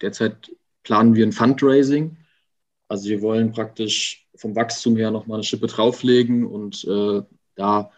[0.00, 0.50] derzeit
[0.82, 2.16] planen wir ein Fundraising.
[2.88, 7.20] Also wir wollen praktisch vom Wachstum her nochmal eine Schippe drauflegen und äh,
[7.54, 7.90] da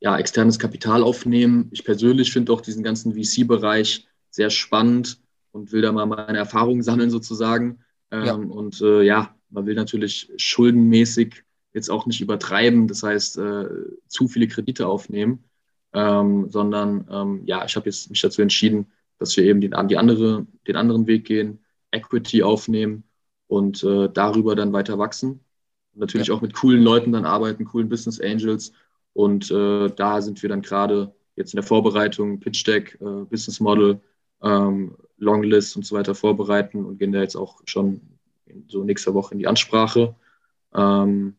[0.00, 1.70] ja, externes Kapital aufnehmen.
[1.72, 5.22] Ich persönlich finde auch diesen ganzen VC-Bereich sehr spannend
[5.52, 7.78] und will da mal meine Erfahrungen sammeln sozusagen.
[8.10, 8.34] Ähm, ja.
[8.34, 13.68] Und äh, ja, man will natürlich schuldenmäßig jetzt auch nicht übertreiben, das heißt äh,
[14.06, 15.44] zu viele Kredite aufnehmen
[15.94, 18.86] ähm, sondern ähm, ja, ich habe jetzt mich dazu entschieden,
[19.18, 23.04] dass wir eben den, die andere, den anderen Weg gehen, Equity aufnehmen
[23.46, 25.40] und äh, darüber dann weiter wachsen.
[25.94, 26.34] Und natürlich ja.
[26.34, 28.72] auch mit coolen Leuten dann arbeiten, coolen Business Angels.
[29.12, 33.60] Und äh, da sind wir dann gerade jetzt in der Vorbereitung, Pitch Deck, äh, Business
[33.60, 34.00] Model,
[34.42, 38.00] ähm, Longlist und so weiter vorbereiten und gehen da jetzt auch schon
[38.66, 40.16] so nächste Woche in die Ansprache.
[40.74, 41.36] Ähm,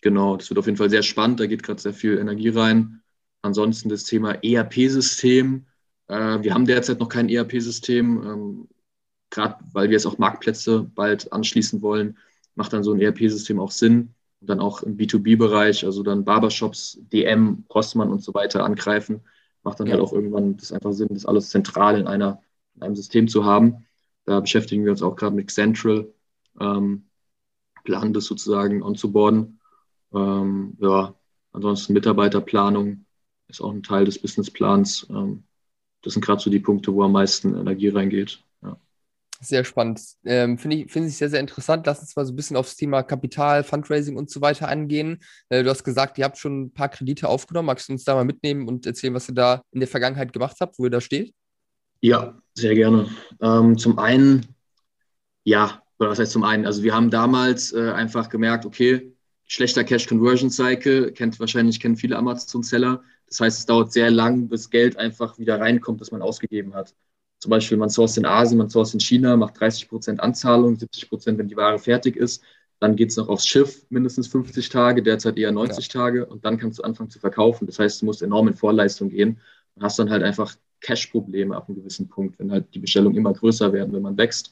[0.00, 1.40] genau, das wird auf jeden Fall sehr spannend.
[1.40, 2.99] Da geht gerade sehr viel Energie rein.
[3.42, 5.66] Ansonsten das Thema ERP-System.
[6.08, 8.68] Äh, wir haben derzeit noch kein ERP-System, ähm,
[9.30, 12.18] gerade weil wir jetzt auch Marktplätze bald anschließen wollen,
[12.54, 14.14] macht dann so ein ERP-System auch Sinn.
[14.40, 19.20] Und dann auch im B2B-Bereich, also dann Barbershops, DM, Rossmann und so weiter angreifen.
[19.62, 19.92] macht dann ja.
[19.94, 22.42] halt auch irgendwann das einfach Sinn, das alles zentral in, einer,
[22.74, 23.86] in einem System zu haben.
[24.24, 26.12] Da beschäftigen wir uns auch gerade mit Central,
[26.58, 27.04] ähm,
[27.84, 29.60] planen das sozusagen onzuboarden.
[30.14, 31.14] Ähm, ja,
[31.52, 33.04] ansonsten Mitarbeiterplanung
[33.50, 35.06] ist auch ein Teil des Businessplans.
[35.10, 35.44] Ähm,
[36.02, 38.42] das sind gerade so die Punkte, wo am meisten Energie reingeht.
[38.62, 38.76] Ja.
[39.40, 40.00] Sehr spannend.
[40.24, 41.86] Ähm, Finde ich, find ich sehr, sehr interessant.
[41.86, 45.18] Lass uns mal so ein bisschen aufs Thema Kapital, Fundraising und so weiter angehen.
[45.48, 47.66] Äh, du hast gesagt, ihr habt schon ein paar Kredite aufgenommen.
[47.66, 50.56] Magst du uns da mal mitnehmen und erzählen, was ihr da in der Vergangenheit gemacht
[50.60, 51.34] habt, wo ihr da steht?
[52.00, 53.08] Ja, sehr gerne.
[53.40, 54.46] Ähm, zum einen,
[55.44, 56.64] ja, oder was heißt zum einen?
[56.64, 59.12] Also wir haben damals äh, einfach gemerkt, okay,
[59.46, 63.02] schlechter Cash Conversion Cycle, kennt wahrscheinlich kennen viele Amazon-Seller.
[63.30, 66.94] Das heißt, es dauert sehr lang, bis Geld einfach wieder reinkommt, das man ausgegeben hat.
[67.38, 71.08] Zum Beispiel, man source in Asien, man source in China, macht 30 Prozent Anzahlung, 70
[71.08, 72.42] Prozent, wenn die Ware fertig ist.
[72.80, 75.92] Dann geht es noch aufs Schiff, mindestens 50 Tage, derzeit eher 90 ja.
[75.92, 76.26] Tage.
[76.26, 77.66] Und dann kannst du anfangen zu verkaufen.
[77.66, 79.38] Das heißt, du musst enorm in Vorleistung gehen
[79.74, 83.32] und hast dann halt einfach Cash-Probleme ab einem gewissen Punkt, wenn halt die Bestellungen immer
[83.32, 84.50] größer werden, wenn man wächst.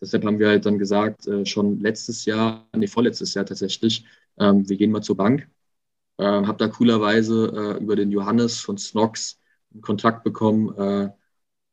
[0.00, 4.04] Deshalb haben wir halt dann gesagt, äh, schon letztes Jahr, nee, vorletztes Jahr tatsächlich,
[4.38, 5.48] ähm, wir gehen mal zur Bank.
[6.18, 9.40] Äh, habe da coolerweise äh, über den Johannes von Snox
[9.72, 11.10] einen Kontakt bekommen, äh,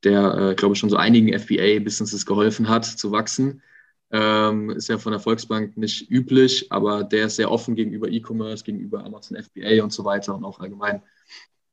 [0.04, 3.62] der, äh, glaube ich, schon so einigen FBA-Businesses geholfen hat zu wachsen.
[4.10, 8.64] Ähm, ist ja von der Volksbank nicht üblich, aber der ist sehr offen gegenüber E-Commerce,
[8.64, 11.02] gegenüber Amazon FBA und so weiter und auch allgemein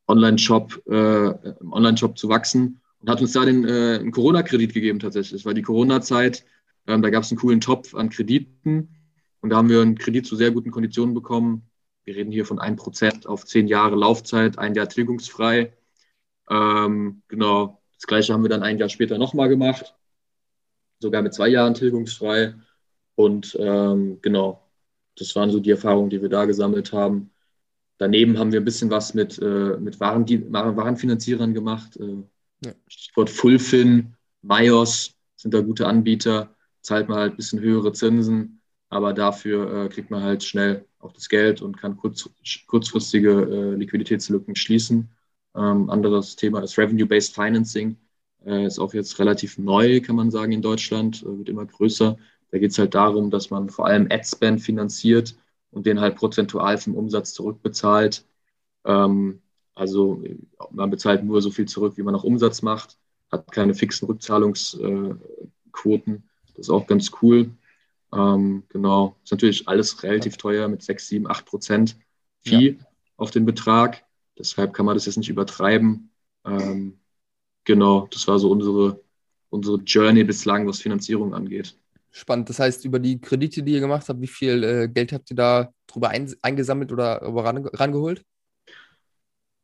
[0.06, 5.44] Online-Shop, äh, Online-Shop zu wachsen und hat uns da den äh, einen Corona-Kredit gegeben tatsächlich.
[5.44, 6.44] War die Corona-Zeit,
[6.86, 8.88] ähm, da gab es einen coolen Topf an Krediten
[9.40, 11.69] und da haben wir einen Kredit zu sehr guten Konditionen bekommen.
[12.04, 15.72] Wir reden hier von 1% auf 10 Jahre Laufzeit, ein Jahr tilgungsfrei.
[16.48, 19.94] Ähm, genau, das gleiche haben wir dann ein Jahr später nochmal gemacht,
[20.98, 22.54] sogar mit zwei Jahren tilgungsfrei.
[23.14, 24.66] Und ähm, genau,
[25.16, 27.30] das waren so die Erfahrungen, die wir da gesammelt haben.
[27.98, 31.98] Daneben haben wir ein bisschen was mit, äh, mit Waren, Warenfinanzierern gemacht.
[31.98, 32.24] Äh,
[32.64, 32.72] ja.
[32.88, 36.56] Stichwort Fullfin, Mayos sind da gute Anbieter.
[36.80, 38.59] Zahlt man halt ein bisschen höhere Zinsen,
[38.90, 42.28] aber dafür äh, kriegt man halt schnell auch das Geld und kann kurz,
[42.66, 45.08] kurzfristige äh, Liquiditätslücken schließen.
[45.54, 47.96] Ähm, anderes Thema ist Revenue-Based Financing.
[48.44, 52.18] Äh, ist auch jetzt relativ neu, kann man sagen, in Deutschland, äh, wird immer größer.
[52.50, 55.36] Da geht es halt darum, dass man vor allem Ad-Spend finanziert
[55.70, 58.24] und den halt prozentual vom Umsatz zurückbezahlt.
[58.84, 59.40] Ähm,
[59.74, 60.22] also
[60.70, 62.98] man bezahlt nur so viel zurück, wie man noch Umsatz macht,
[63.30, 66.24] hat keine fixen Rückzahlungsquoten.
[66.48, 67.50] das ist auch ganz cool.
[68.12, 71.96] Ähm, genau, ist natürlich alles relativ teuer mit 6, 7, 8 Prozent
[72.40, 72.84] Fee ja.
[73.16, 74.04] auf den Betrag.
[74.38, 76.10] Deshalb kann man das jetzt nicht übertreiben.
[76.44, 76.98] Ähm,
[77.64, 79.00] genau, das war so unsere,
[79.50, 81.76] unsere Journey bislang, was Finanzierung angeht.
[82.10, 82.48] Spannend.
[82.48, 85.36] Das heißt, über die Kredite, die ihr gemacht habt, wie viel äh, Geld habt ihr
[85.36, 88.24] da drüber ein, eingesammelt oder ran, rangeholt?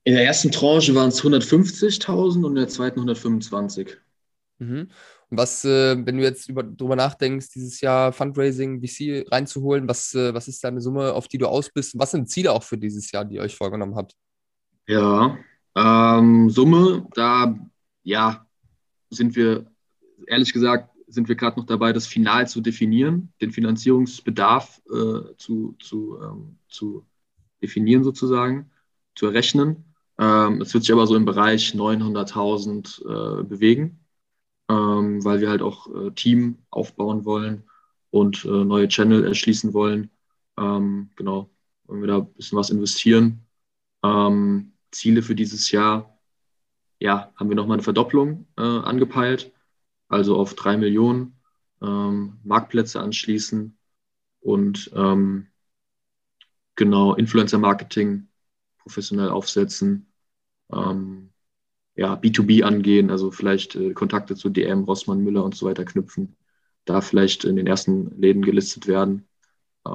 [0.05, 3.97] In der ersten Tranche waren es 150.000 und in der zweiten 125.
[4.59, 4.89] Mhm.
[5.31, 10.33] Was, äh, wenn du jetzt über, drüber nachdenkst, dieses Jahr Fundraising, VC reinzuholen, was, äh,
[10.33, 11.99] was ist deine Summe, auf die du aus bist?
[11.99, 14.15] Was sind Ziele auch für dieses Jahr, die ihr euch vorgenommen habt?
[14.87, 15.37] Ja,
[15.75, 17.59] ähm, Summe, da
[18.05, 18.47] ja,
[19.11, 19.67] sind wir,
[20.29, 25.77] ehrlich gesagt, sind wir gerade noch dabei, das final zu definieren, den Finanzierungsbedarf äh, zu,
[25.81, 27.05] zu, ähm, zu
[27.61, 28.71] definieren sozusagen,
[29.15, 29.85] zu errechnen.
[30.19, 34.01] Ähm, es wird sich aber so im Bereich 900.000 äh, bewegen,
[34.69, 37.65] ähm, weil wir halt auch äh, Team aufbauen wollen
[38.11, 40.11] und äh, neue Channel erschließen wollen.
[40.59, 41.51] Ähm, genau,
[41.85, 43.47] wollen wir da ein bisschen was investieren.
[44.03, 46.19] Ähm, Ziele für dieses Jahr,
[46.99, 49.53] ja, haben wir nochmal eine Verdopplung äh, angepeilt,
[50.09, 51.39] also auf drei Millionen
[51.83, 53.77] ähm, Marktplätze anschließen
[54.41, 55.49] und ähm,
[56.77, 58.29] genau Influencer-Marketing
[58.79, 60.13] professionell aufsetzen,
[60.73, 61.26] ähm,
[61.97, 66.37] ja, B2B angehen, also vielleicht äh, Kontakte zu DM, Rossmann, Müller und so weiter knüpfen,
[66.85, 69.29] da vielleicht in den ersten Läden gelistet werden,
[69.87, 69.91] äh,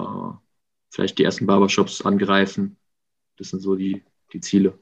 [0.90, 2.78] vielleicht die ersten Barbershops angreifen.
[3.38, 4.78] Das sind so die, die Ziele.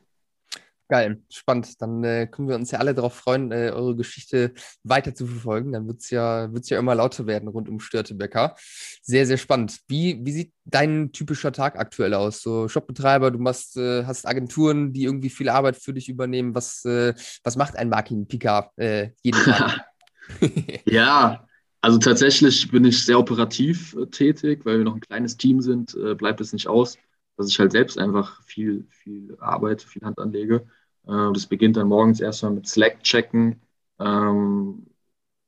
[0.92, 1.80] Geil, spannend.
[1.84, 5.72] Dann äh, können wir uns ja alle darauf freuen, äh, eure Geschichte weiter zu verfolgen.
[5.72, 8.56] Dann wird es ja, wird's ja immer lauter werden rund um Störtebecker.
[9.04, 9.78] Sehr, sehr spannend.
[9.88, 12.42] Wie, wie sieht dein typischer Tag aktuell aus?
[12.42, 16.56] So Shopbetreiber, du machst, äh, hast Agenturen, die irgendwie viel Arbeit für dich übernehmen.
[16.56, 17.14] Was, äh,
[17.44, 19.86] was macht ein Marketing-Pika äh, jeden Tag?
[20.86, 21.48] ja,
[21.82, 25.96] also tatsächlich bin ich sehr operativ äh, tätig, weil wir noch ein kleines Team sind,
[26.18, 26.98] bleibt es nicht aus,
[27.38, 30.66] dass ich halt selbst einfach viel, viel Arbeit, viel Hand anlege.
[31.10, 33.62] Äh, das beginnt dann morgens erstmal mit Slack checken,
[34.00, 34.86] ähm,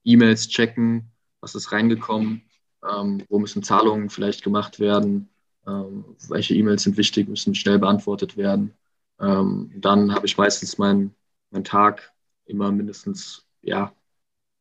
[0.03, 2.41] E-Mails checken, was ist reingekommen,
[2.89, 5.29] ähm, wo müssen Zahlungen vielleicht gemacht werden,
[5.67, 8.73] ähm, welche E-Mails sind wichtig, müssen schnell beantwortet werden.
[9.19, 11.15] Ähm, dann habe ich meistens meinen
[11.51, 12.13] mein Tag
[12.45, 13.93] immer mindestens ja,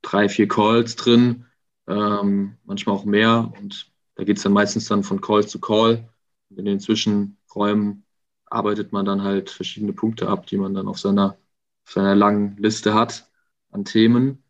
[0.03, 1.47] drei, vier Calls drin,
[1.87, 3.53] ähm, manchmal auch mehr.
[3.59, 6.09] Und da geht es dann meistens dann von Call zu Call.
[6.51, 8.05] In den Zwischenräumen
[8.51, 11.39] arbeitet man dann halt verschiedene Punkte ab, die man dann auf seiner,
[11.87, 13.31] auf seiner langen Liste hat
[13.71, 14.43] an Themen.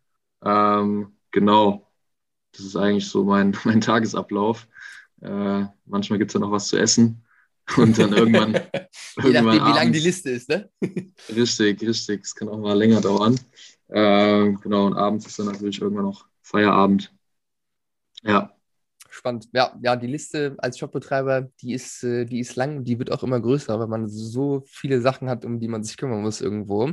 [0.43, 1.87] Ähm, genau,
[2.51, 4.67] das ist eigentlich so mein, mein Tagesablauf.
[5.21, 7.23] Äh, manchmal gibt es dann noch was zu essen.
[7.77, 8.53] Und dann irgendwann.
[8.53, 8.59] Je
[9.23, 10.69] irgendwann nachdem, wie lang die Liste ist, ne?
[11.29, 12.23] richtig, richtig.
[12.23, 13.39] Es kann auch mal länger dauern.
[13.87, 17.13] Äh, genau, und abends ist dann natürlich irgendwann noch Feierabend.
[18.23, 18.55] Ja.
[19.13, 19.49] Spannend.
[19.51, 23.11] Ja, ja, die Liste als Shopbetreiber, die ist, äh, die ist lang und die wird
[23.11, 26.39] auch immer größer, weil man so viele Sachen hat, um die man sich kümmern muss
[26.39, 26.87] irgendwo.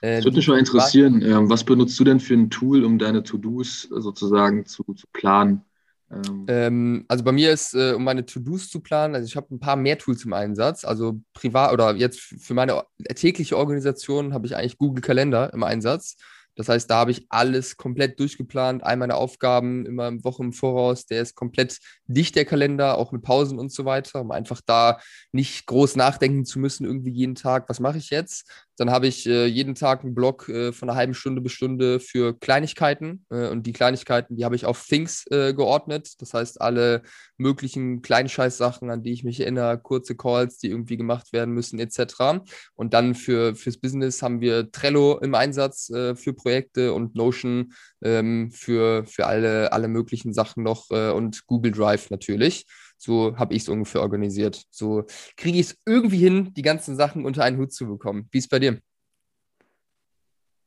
[0.00, 1.20] Äh, das würde mich mal interessieren.
[1.20, 5.62] Ähm, was benutzt du denn für ein Tool, um deine To-Dos sozusagen zu, zu planen?
[6.10, 9.54] Ähm, ähm, also bei mir ist, äh, um meine To-Dos zu planen, also ich habe
[9.54, 10.86] ein paar mehr Tools im Einsatz.
[10.86, 12.82] Also privat oder jetzt für meine
[13.14, 16.16] tägliche Organisation habe ich eigentlich Google Kalender im Einsatz.
[16.58, 20.52] Das heißt, da habe ich alles komplett durchgeplant, all meine Aufgaben immer eine Woche im
[20.52, 21.06] Voraus.
[21.06, 21.78] Der ist komplett
[22.08, 24.98] dicht, der Kalender, auch mit Pausen und so weiter, um einfach da
[25.30, 29.26] nicht groß nachdenken zu müssen, irgendwie jeden Tag, was mache ich jetzt, dann habe ich
[29.26, 33.26] äh, jeden Tag einen Blog äh, von einer halben Stunde bis Stunde für Kleinigkeiten.
[33.28, 36.14] Äh, und die Kleinigkeiten, die habe ich auf Things äh, geordnet.
[36.20, 37.02] Das heißt, alle
[37.36, 42.40] möglichen Kleinscheiß-Sachen, an die ich mich erinnere, kurze Calls, die irgendwie gemacht werden müssen, etc.
[42.74, 47.72] Und dann für, fürs Business haben wir Trello im Einsatz äh, für Projekte und Notion
[48.02, 52.64] ähm, für, für alle, alle möglichen Sachen noch äh, und Google Drive natürlich.
[52.98, 54.66] So habe ich es ungefähr organisiert.
[54.70, 55.04] So
[55.36, 58.28] kriege ich es irgendwie hin, die ganzen Sachen unter einen Hut zu bekommen.
[58.30, 58.80] Wie ist es bei dir?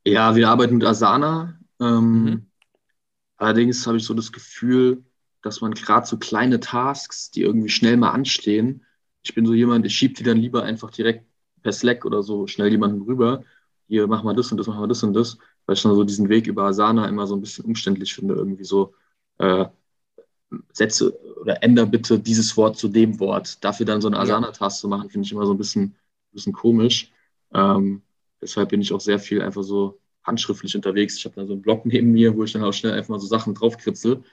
[0.06, 1.60] Ja, wir arbeiten mit Asana.
[1.80, 2.46] Ähm, mhm.
[3.38, 5.04] Allerdings habe ich so das Gefühl,
[5.42, 8.86] dass man gerade so kleine Tasks, die irgendwie schnell mal anstehen,
[9.24, 11.26] ich bin so jemand, ich schiebe die dann lieber einfach direkt
[11.62, 13.44] per Slack oder so schnell jemanden rüber.
[13.88, 16.04] Hier, mach mal das und das, mach mal das und das, weil ich dann so
[16.04, 18.96] diesen Weg über Asana immer so ein bisschen umständlich finde, irgendwie so.
[19.38, 19.66] Äh,
[20.74, 23.64] setze oder ändere bitte dieses Wort zu dem Wort.
[23.64, 25.96] Dafür dann so eine Asana-Task zu machen, finde ich immer so ein bisschen,
[26.32, 27.12] bisschen komisch.
[27.54, 28.02] Ähm,
[28.42, 31.18] deshalb bin ich auch sehr viel einfach so handschriftlich unterwegs.
[31.18, 33.20] Ich habe da so einen Blog neben mir, wo ich dann auch schnell einfach mal
[33.20, 34.24] so Sachen draufkritzel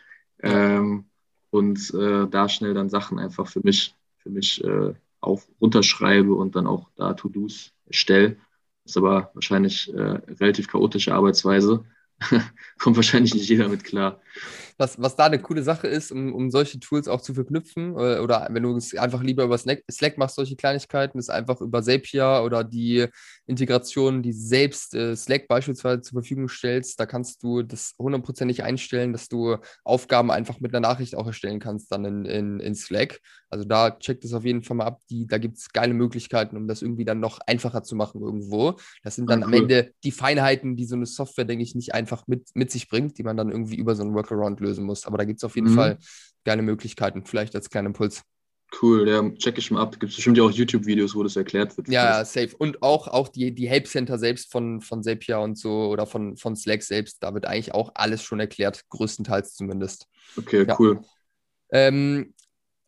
[0.40, 1.04] ähm,
[1.50, 6.56] und äh, da schnell dann Sachen einfach für mich, für mich äh, auf runterschreibe und
[6.56, 8.36] dann auch da To-Dos stelle.
[8.84, 11.84] Ist aber wahrscheinlich äh, relativ chaotische Arbeitsweise.
[12.78, 14.20] Kommt wahrscheinlich nicht jeder mit klar
[14.78, 17.94] was, was da eine coole Sache ist, um, um solche Tools auch zu verknüpfen.
[17.94, 21.60] Oder, oder wenn du es einfach lieber über Slack, Slack machst, solche Kleinigkeiten, ist einfach
[21.60, 23.06] über Zapier oder die
[23.46, 27.00] Integration, die selbst äh, Slack beispielsweise zur Verfügung stellst.
[27.00, 31.58] Da kannst du das hundertprozentig einstellen, dass du Aufgaben einfach mit einer Nachricht auch erstellen
[31.58, 33.20] kannst, dann in, in, in Slack.
[33.50, 35.00] Also da checkt es auf jeden Fall mal ab.
[35.10, 38.76] Die, da gibt es geile Möglichkeiten, um das irgendwie dann noch einfacher zu machen irgendwo.
[39.02, 39.54] Das sind dann ja, cool.
[39.54, 42.88] am Ende die Feinheiten, die so eine Software, denke ich, nicht einfach mit, mit sich
[42.88, 45.06] bringt, die man dann irgendwie über so einen Workaround lösen muss.
[45.06, 45.74] Aber da gibt es auf jeden mhm.
[45.74, 45.98] Fall
[46.44, 48.22] geile Möglichkeiten, vielleicht als kleinen Impuls.
[48.82, 49.98] Cool, ja, check ich mal ab.
[49.98, 51.88] Gibt es bestimmt ja auch YouTube-Videos, wo das erklärt wird.
[51.88, 52.54] Ja, safe.
[52.58, 56.36] Und auch, auch die, die Help Center selbst von, von Zapier und so oder von,
[56.36, 60.06] von Slack selbst, da wird eigentlich auch alles schon erklärt, größtenteils zumindest.
[60.36, 60.76] Okay, ja.
[60.78, 61.00] cool.
[61.72, 62.34] Ähm,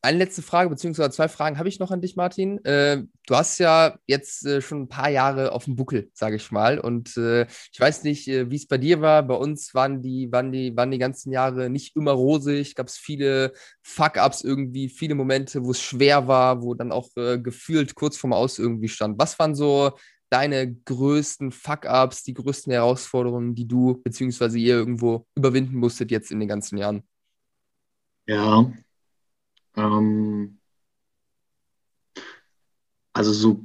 [0.02, 2.64] eine letzte Frage, beziehungsweise zwei Fragen habe ich noch an dich, Martin.
[2.64, 6.50] Äh, du hast ja jetzt äh, schon ein paar Jahre auf dem Buckel, sage ich
[6.50, 6.78] mal.
[6.78, 9.22] Und äh, ich weiß nicht, äh, wie es bei dir war.
[9.22, 12.74] Bei uns waren die, waren die, waren die ganzen Jahre nicht immer rosig.
[12.76, 17.38] Gab es viele Fuck-Ups irgendwie, viele Momente, wo es schwer war, wo dann auch äh,
[17.38, 19.18] gefühlt kurz vorm Aus irgendwie stand.
[19.18, 19.92] Was waren so
[20.30, 26.40] deine größten Fuck-Ups, die größten Herausforderungen, die du beziehungsweise ihr irgendwo überwinden musstet jetzt in
[26.40, 27.02] den ganzen Jahren?
[28.26, 28.70] Ja,
[29.76, 30.58] ähm,
[33.12, 33.64] also so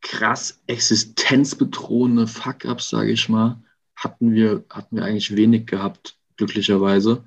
[0.00, 3.62] krass existenzbedrohende Fuck-Ups, sage ich mal,
[3.96, 7.24] hatten wir, hatten wir eigentlich wenig gehabt, glücklicherweise.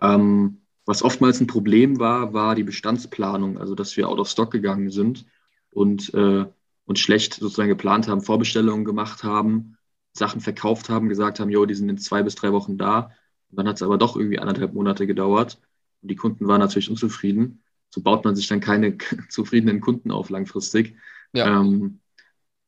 [0.00, 4.50] Ähm, was oftmals ein Problem war, war die Bestandsplanung, also dass wir out of stock
[4.50, 5.26] gegangen sind
[5.70, 6.44] und, äh,
[6.84, 9.76] und schlecht sozusagen geplant haben, Vorbestellungen gemacht haben,
[10.12, 13.12] Sachen verkauft haben, gesagt haben, jo, die sind in zwei bis drei Wochen da.
[13.50, 15.58] Und dann hat es aber doch irgendwie anderthalb Monate gedauert.
[16.02, 17.62] Und die Kunden waren natürlich unzufrieden.
[17.90, 18.98] So baut man sich dann keine
[19.28, 20.96] zufriedenen Kunden auf langfristig.
[21.32, 21.60] Ja.
[21.60, 22.00] Ähm,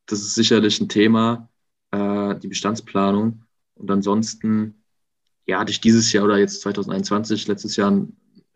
[0.05, 1.49] das ist sicherlich ein Thema,
[1.91, 3.43] äh, die Bestandsplanung.
[3.75, 4.83] Und ansonsten,
[5.45, 8.07] ja, hatte ich dieses Jahr oder jetzt 2021, letztes Jahr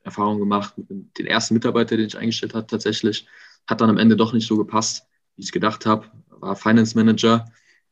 [0.03, 3.27] Erfahrung gemacht mit dem ersten Mitarbeiter, den ich eingestellt habe, tatsächlich.
[3.67, 5.05] Hat dann am Ende doch nicht so gepasst,
[5.36, 6.07] wie ich es gedacht habe.
[6.30, 7.51] War Finance Manager.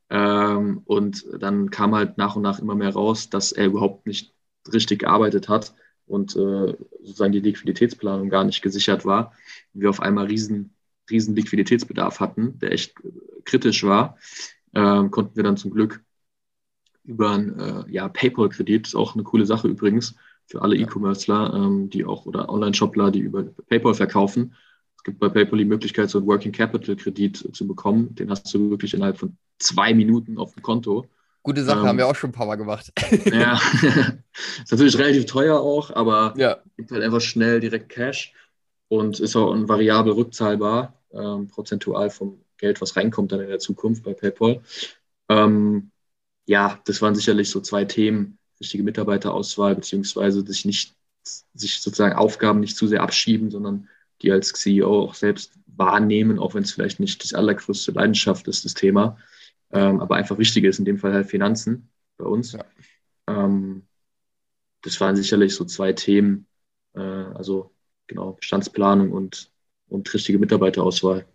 [0.09, 4.33] Ähm, und dann kam halt nach und nach immer mehr raus, dass er überhaupt nicht
[4.71, 5.75] richtig gearbeitet hat
[6.07, 9.33] und äh, sozusagen die Liquiditätsplanung gar nicht gesichert war.
[9.73, 10.73] Wir auf einmal riesen,
[11.09, 12.95] riesen Liquiditätsbedarf hatten, der echt
[13.45, 14.17] kritisch war,
[14.73, 16.01] ähm, konnten wir dann zum Glück
[17.03, 21.89] über einen äh, ja, PayPal-Kredit, ist auch eine coole Sache übrigens, für alle E-Commercer, ähm,
[21.89, 24.55] die auch oder Online-Shopler, die über PayPal verkaufen.
[24.95, 28.15] Es gibt bei PayPal die Möglichkeit, so einen Working Capital Kredit zu bekommen.
[28.15, 31.05] Den hast du wirklich innerhalb von zwei Minuten auf dem Konto.
[31.47, 32.91] Gute Sache, ähm, haben wir auch schon ein paar Mal gemacht.
[33.25, 33.53] ja,
[34.63, 36.57] ist natürlich relativ teuer auch, aber ja.
[36.75, 38.33] gibt halt einfach schnell direkt Cash
[38.89, 44.03] und ist auch variabel rückzahlbar, ähm, prozentual vom Geld, was reinkommt dann in der Zukunft
[44.03, 44.61] bei PayPal.
[45.29, 45.91] Ähm,
[46.47, 50.97] ja, das waren sicherlich so zwei Themen, richtige Mitarbeiterauswahl, beziehungsweise sich nicht,
[51.53, 53.87] sich sozusagen Aufgaben nicht zu sehr abschieben, sondern
[54.21, 58.65] die als CEO auch selbst wahrnehmen, auch wenn es vielleicht nicht das allergrößte Leidenschaft ist,
[58.65, 59.17] das Thema,
[59.71, 62.53] ähm, aber einfach wichtig ist, in dem Fall halt Finanzen bei uns.
[62.53, 62.65] Ja.
[63.27, 63.83] Ähm,
[64.81, 66.47] das waren sicherlich so zwei Themen,
[66.95, 67.73] äh, also
[68.07, 69.51] genau, Bestandsplanung und,
[69.89, 71.25] und richtige Mitarbeiterauswahl.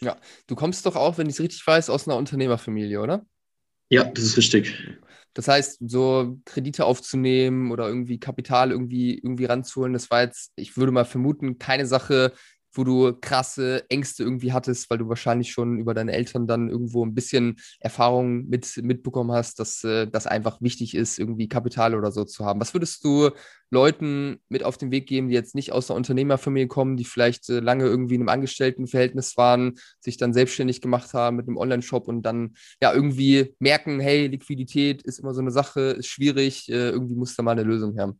[0.00, 0.16] Ja,
[0.46, 3.24] du kommst doch auch, wenn ich es richtig weiß, aus einer Unternehmerfamilie, oder?
[3.88, 4.74] Ja, das ist richtig.
[5.34, 10.76] Das heißt, so Kredite aufzunehmen oder irgendwie Kapital irgendwie, irgendwie ranzuholen, das war jetzt, ich
[10.76, 12.32] würde mal vermuten, keine Sache,
[12.76, 17.04] wo du krasse Ängste irgendwie hattest, weil du wahrscheinlich schon über deine Eltern dann irgendwo
[17.04, 22.12] ein bisschen Erfahrung mit, mitbekommen hast, dass äh, das einfach wichtig ist, irgendwie Kapital oder
[22.12, 22.60] so zu haben.
[22.60, 23.30] Was würdest du
[23.70, 27.48] Leuten mit auf den Weg geben, die jetzt nicht aus einer Unternehmerfamilie kommen, die vielleicht
[27.48, 32.08] äh, lange irgendwie in einem Angestelltenverhältnis waren, sich dann selbstständig gemacht haben mit einem Online-Shop
[32.08, 36.90] und dann ja irgendwie merken, hey, Liquidität ist immer so eine Sache, ist schwierig, äh,
[36.90, 38.14] irgendwie muss da mal eine Lösung her.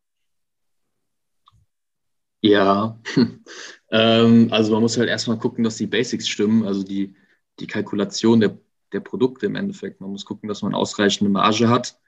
[2.42, 3.00] Ja,
[3.90, 7.16] ähm, also man muss halt erstmal gucken, dass die Basics stimmen, also die,
[7.60, 8.58] die Kalkulation der,
[8.92, 10.00] der Produkte im Endeffekt.
[10.00, 11.98] Man muss gucken, dass man ausreichende Marge hat.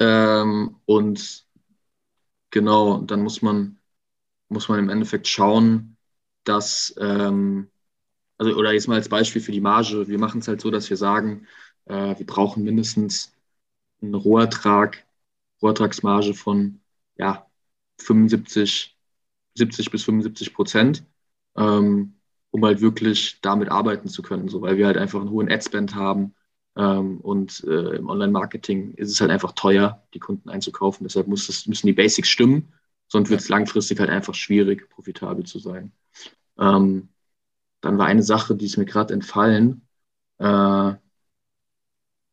[0.00, 1.46] Ähm, und
[2.50, 3.78] genau, dann muss man,
[4.48, 5.96] muss man im Endeffekt schauen,
[6.44, 7.70] dass, ähm,
[8.38, 10.90] also, oder jetzt mal als Beispiel für die Marge, wir machen es halt so, dass
[10.90, 11.46] wir sagen,
[11.86, 13.34] äh, wir brauchen mindestens
[14.02, 15.06] einen Rohertrag,
[15.62, 16.80] Rohertragsmarge von
[17.16, 17.46] ja,
[18.00, 18.95] 75
[19.56, 21.04] 70 bis 75 Prozent,
[21.56, 22.16] ähm,
[22.50, 25.94] um halt wirklich damit arbeiten zu können, so, weil wir halt einfach einen hohen Adspend
[25.94, 26.34] haben.
[26.76, 31.06] Ähm, und äh, im Online-Marketing ist es halt einfach teuer, die Kunden einzukaufen.
[31.06, 32.72] Deshalb es, müssen die Basics stimmen,
[33.08, 35.92] sonst wird es langfristig halt einfach schwierig, profitabel zu sein.
[36.58, 37.08] Ähm,
[37.80, 39.86] dann war eine Sache, die ist mir gerade entfallen.
[40.38, 40.94] Äh,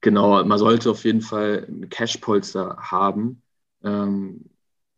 [0.02, 3.42] genau, man sollte auf jeden Fall ein Cash-Polster haben.
[3.84, 4.50] Ähm,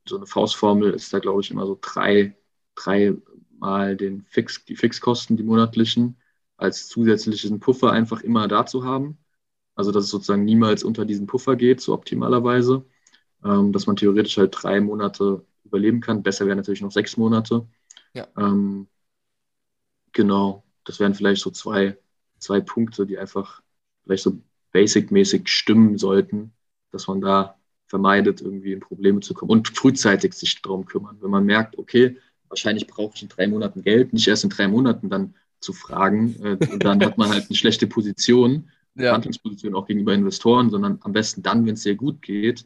[0.07, 2.35] so eine Faustformel ist da, glaube ich, immer so drei,
[2.75, 3.15] drei
[3.57, 6.17] mal den Fix, die Fixkosten, die monatlichen,
[6.57, 9.17] als zusätzlichen Puffer einfach immer da zu haben.
[9.75, 12.85] Also, dass es sozusagen niemals unter diesen Puffer geht, so optimalerweise.
[13.43, 16.23] Ähm, dass man theoretisch halt drei Monate überleben kann.
[16.23, 17.67] Besser wäre natürlich noch sechs Monate.
[18.13, 18.27] Ja.
[18.37, 18.87] Ähm,
[20.13, 21.97] genau, das wären vielleicht so zwei,
[22.39, 23.61] zwei Punkte, die einfach
[24.03, 24.41] vielleicht so
[24.71, 26.53] basic-mäßig stimmen sollten,
[26.91, 31.17] dass man da vermeidet, irgendwie in Probleme zu kommen und frühzeitig sich darum kümmern.
[31.21, 32.17] Wenn man merkt, okay,
[32.49, 36.35] wahrscheinlich brauche ich in drei Monaten Geld, nicht erst in drei Monaten dann zu fragen,
[36.43, 39.13] äh, dann hat man halt eine schlechte Position, ja.
[39.13, 42.65] Handlungsposition auch gegenüber Investoren, sondern am besten dann, wenn es dir gut geht,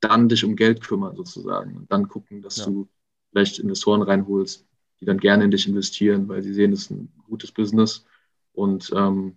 [0.00, 2.66] dann dich um Geld kümmern sozusagen und dann gucken, dass ja.
[2.66, 2.88] du
[3.30, 4.66] vielleicht Investoren reinholst,
[5.00, 8.04] die dann gerne in dich investieren, weil sie sehen, es ist ein gutes Business
[8.52, 9.36] und ähm,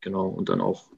[0.00, 0.90] genau und dann auch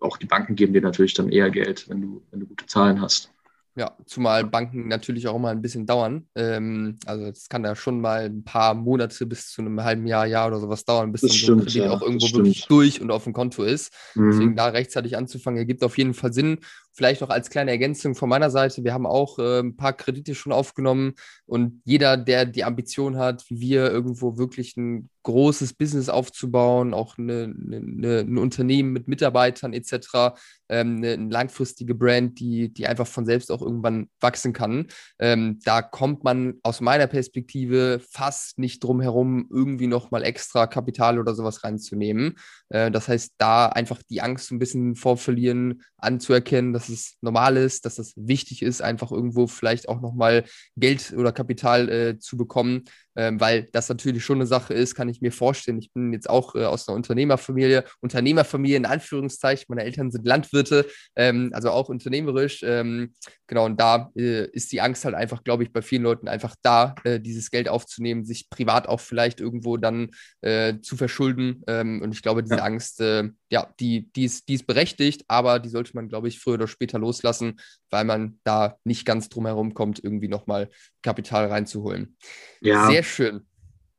[0.00, 3.00] auch die Banken geben dir natürlich dann eher Geld, wenn du, wenn du gute Zahlen
[3.00, 3.32] hast.
[3.78, 6.26] Ja, zumal Banken natürlich auch immer ein bisschen dauern.
[6.34, 10.26] Ähm, also es kann ja schon mal ein paar Monate bis zu einem halben Jahr,
[10.26, 13.00] Jahr oder sowas dauern, bis das dann so ein Kredit ja, auch irgendwo wirklich durch
[13.00, 13.92] und auf dem Konto ist.
[14.16, 14.30] Mhm.
[14.30, 16.58] Deswegen da rechtzeitig anzufangen, ergibt auf jeden Fall Sinn.
[16.98, 20.34] Vielleicht noch als kleine Ergänzung von meiner Seite, wir haben auch äh, ein paar Kredite
[20.34, 21.14] schon aufgenommen
[21.46, 27.18] und jeder, der die Ambition hat, wie wir irgendwo wirklich ein großes Business aufzubauen, auch
[27.18, 30.38] eine, eine, ein Unternehmen mit Mitarbeitern etc.,
[30.70, 34.86] ähm, eine, eine, langfristige Brand, die, die einfach von selbst auch irgendwann wachsen kann.
[35.18, 41.18] Ähm, da kommt man aus meiner Perspektive fast nicht drum herum, irgendwie nochmal extra Kapital
[41.18, 42.38] oder sowas reinzunehmen.
[42.70, 47.84] Äh, das heißt, da einfach die Angst ein bisschen vorverlieren, anzuerkennen, dass es normal ist,
[47.84, 50.44] dass es wichtig ist, einfach irgendwo vielleicht auch nochmal
[50.76, 52.84] Geld oder Kapital äh, zu bekommen,
[53.18, 55.78] ähm, weil das natürlich schon eine Sache ist, kann ich mir vorstellen.
[55.80, 60.86] Ich bin jetzt auch äh, aus einer Unternehmerfamilie, Unternehmerfamilie in Anführungszeichen, meine Eltern sind Landwirte,
[61.16, 62.62] ähm, also auch unternehmerisch.
[62.62, 63.12] Ähm,
[63.48, 66.54] genau, und da äh, ist die Angst halt einfach, glaube ich, bei vielen Leuten einfach
[66.62, 70.10] da, äh, dieses Geld aufzunehmen, sich privat auch vielleicht irgendwo dann
[70.42, 71.64] äh, zu verschulden.
[71.66, 72.62] Ähm, und ich glaube, diese ja.
[72.62, 76.38] Angst, äh, ja, die, die, ist, die ist berechtigt, aber die sollte man, glaube ich,
[76.38, 77.58] früher oder später loslassen,
[77.90, 80.68] weil man da nicht ganz drum herum kommt, irgendwie nochmal
[81.02, 82.16] Kapital reinzuholen.
[82.60, 82.88] Ja.
[82.88, 83.46] Sehr schön.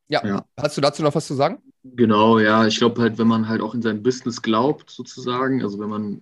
[0.07, 0.25] Ja.
[0.25, 0.45] ja.
[0.57, 1.61] hast du dazu noch was zu sagen?
[1.83, 2.65] Genau, ja.
[2.65, 6.21] Ich glaube halt, wenn man halt auch in sein Business glaubt, sozusagen, also wenn man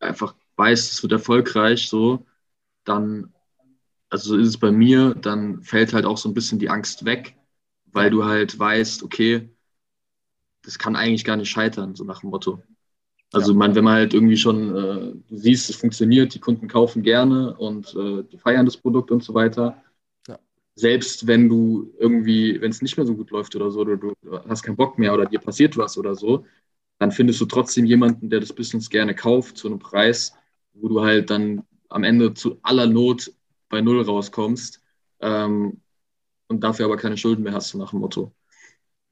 [0.00, 2.26] einfach weiß, es wird erfolgreich, so,
[2.84, 3.32] dann,
[4.10, 7.04] also so ist es bei mir, dann fällt halt auch so ein bisschen die Angst
[7.04, 7.36] weg,
[7.86, 9.50] weil du halt weißt, okay,
[10.62, 12.62] das kann eigentlich gar nicht scheitern, so nach dem Motto.
[13.32, 13.58] Also ja.
[13.58, 17.94] man, wenn man halt irgendwie schon, äh, siehst, es funktioniert, die Kunden kaufen gerne und
[17.94, 19.82] äh, die feiern das Produkt und so weiter.
[20.76, 24.14] Selbst wenn du irgendwie, wenn es nicht mehr so gut läuft oder so, oder du
[24.48, 26.44] hast keinen Bock mehr oder dir passiert was oder so,
[26.98, 30.34] dann findest du trotzdem jemanden, der das Business gerne kauft zu einem Preis,
[30.72, 33.32] wo du halt dann am Ende zu aller Not
[33.68, 34.80] bei Null rauskommst
[35.20, 35.80] ähm,
[36.48, 38.32] und dafür aber keine Schulden mehr hast, so nach dem Motto.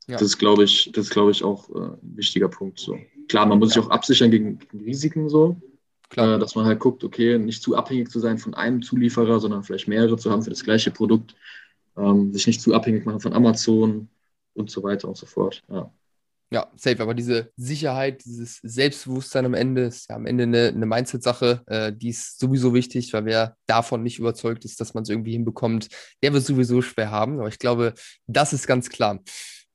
[0.09, 0.15] Ja.
[0.15, 2.81] Das ist, glaube ich, das ist, glaube ich, auch äh, ein wichtiger Punkt.
[2.81, 2.99] So.
[3.29, 3.81] Klar, man muss ja.
[3.81, 5.57] sich auch absichern gegen, gegen Risiken so.
[6.13, 6.37] Klar.
[6.37, 9.65] Äh, dass man halt guckt, okay, nicht zu abhängig zu sein von einem Zulieferer, sondern
[9.65, 11.35] vielleicht mehrere zu haben für das gleiche Produkt.
[11.97, 14.09] Ähm, sich nicht zu abhängig machen von Amazon
[14.55, 15.63] und so weiter und so fort.
[15.69, 15.91] Ja.
[16.51, 17.01] Ja, safe.
[17.01, 21.63] Aber diese Sicherheit, dieses Selbstbewusstsein am Ende ist ja am Ende eine, eine Mindset-Sache.
[21.67, 25.33] Äh, die ist sowieso wichtig, weil wer davon nicht überzeugt ist, dass man es irgendwie
[25.33, 25.89] hinbekommt,
[26.23, 27.39] der wird sowieso schwer haben.
[27.39, 27.95] Aber ich glaube,
[28.27, 29.21] das ist ganz klar.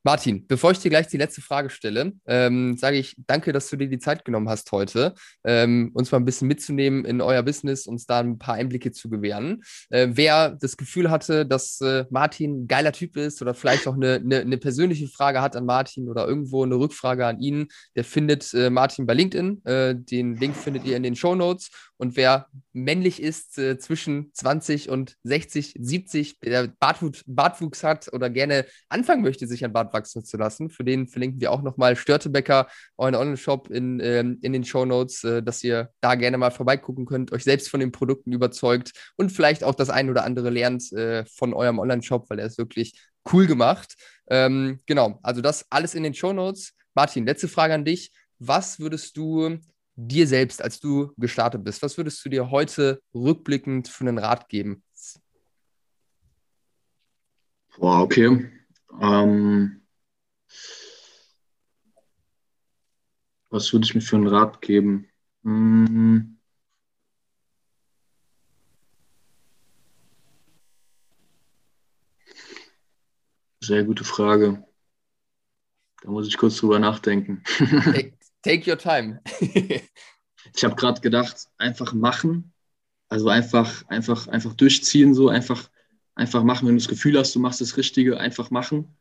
[0.07, 3.75] Martin, bevor ich dir gleich die letzte Frage stelle, ähm, sage ich danke, dass du
[3.75, 7.87] dir die Zeit genommen hast heute, ähm, uns mal ein bisschen mitzunehmen in euer Business,
[7.87, 9.63] uns da ein paar Einblicke zu gewähren.
[9.89, 13.95] Äh, wer das Gefühl hatte, dass äh, Martin ein geiler Typ ist oder vielleicht auch
[13.95, 18.05] eine, eine, eine, persönliche Frage hat an Martin oder irgendwo eine Rückfrage an ihn, der
[18.05, 19.65] findet äh, Martin bei LinkedIn.
[19.65, 21.69] Äh, den Link findet ihr in den Show Notes.
[21.97, 28.29] Und wer männlich ist, äh, zwischen 20 und 60, 70, der Bartwuchs, Bartwuchs hat oder
[28.29, 31.95] gerne anfangen möchte, sich an Bart wachsen zu lassen, für den verlinken wir auch nochmal
[31.95, 32.67] Störtebecker,
[32.97, 37.05] euren Online-Shop in, ähm, in den Show Notes, äh, dass ihr da gerne mal vorbeigucken
[37.05, 40.91] könnt, euch selbst von den Produkten überzeugt und vielleicht auch das ein oder andere lernt
[40.93, 42.99] äh, von eurem Online-Shop, weil er ist wirklich
[43.31, 43.95] cool gemacht.
[44.29, 46.73] Ähm, genau, also das alles in den Show Notes.
[46.93, 48.11] Martin, letzte Frage an dich.
[48.39, 49.57] Was würdest du
[49.95, 54.47] dir selbst, als du gestartet bist, was würdest du dir heute rückblickend für einen Rat
[54.47, 54.83] geben?
[57.77, 58.49] Boah, okay.
[59.01, 59.81] Ähm,
[63.49, 65.09] was würde ich mir für einen Rat geben?
[65.43, 66.37] Hm.
[73.61, 74.63] Sehr gute Frage.
[76.01, 77.43] Da muss ich kurz drüber nachdenken.
[78.43, 79.21] Take your time.
[79.41, 82.53] ich habe gerade gedacht, einfach machen.
[83.09, 85.69] Also einfach, einfach, einfach durchziehen, so einfach,
[86.15, 88.95] einfach machen, wenn du das Gefühl hast, du machst das Richtige, einfach machen.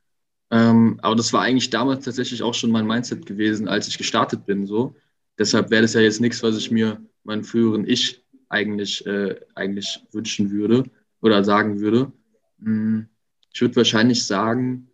[0.51, 4.47] Ähm, aber das war eigentlich damals tatsächlich auch schon mein Mindset gewesen, als ich gestartet
[4.47, 4.67] bin.
[4.67, 4.95] So.
[5.39, 10.01] Deshalb wäre das ja jetzt nichts, was ich mir meinen früheren Ich eigentlich, äh, eigentlich
[10.13, 10.85] wünschen würde
[11.21, 12.13] oder sagen würde.
[12.61, 13.09] Hm,
[13.53, 14.89] ich würde wahrscheinlich sagen,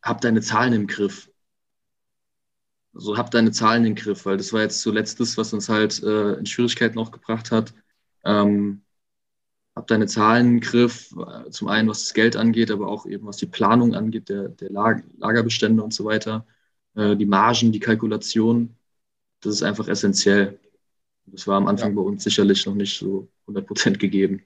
[0.00, 1.28] hab deine Zahlen im Griff
[2.92, 6.02] so hab deine Zahlen im Griff, weil das war jetzt zuletzt das, was uns halt
[6.02, 7.72] äh, in Schwierigkeiten auch gebracht hat.
[8.24, 8.82] Ähm,
[9.74, 13.26] hab deine Zahlen im Griff, äh, zum einen was das Geld angeht, aber auch eben
[13.26, 16.46] was die Planung angeht, der, der Lager, Lagerbestände und so weiter,
[16.94, 18.76] äh, die Margen, die Kalkulation,
[19.40, 20.60] das ist einfach essentiell.
[21.26, 21.96] Das war am Anfang ja.
[21.96, 24.42] bei uns sicherlich noch nicht so 100% gegeben.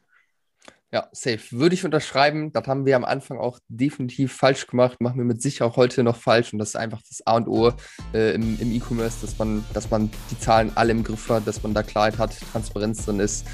[0.96, 1.40] Ja, safe.
[1.50, 2.54] Würde ich unterschreiben.
[2.54, 4.98] Das haben wir am Anfang auch definitiv falsch gemacht.
[5.02, 6.54] Machen wir mit sich auch heute noch falsch.
[6.54, 7.70] Und das ist einfach das A und O
[8.14, 11.62] äh, im, im E-Commerce, dass man, dass man die Zahlen alle im Griff hat, dass
[11.62, 13.46] man da Klarheit hat, Transparenz drin ist.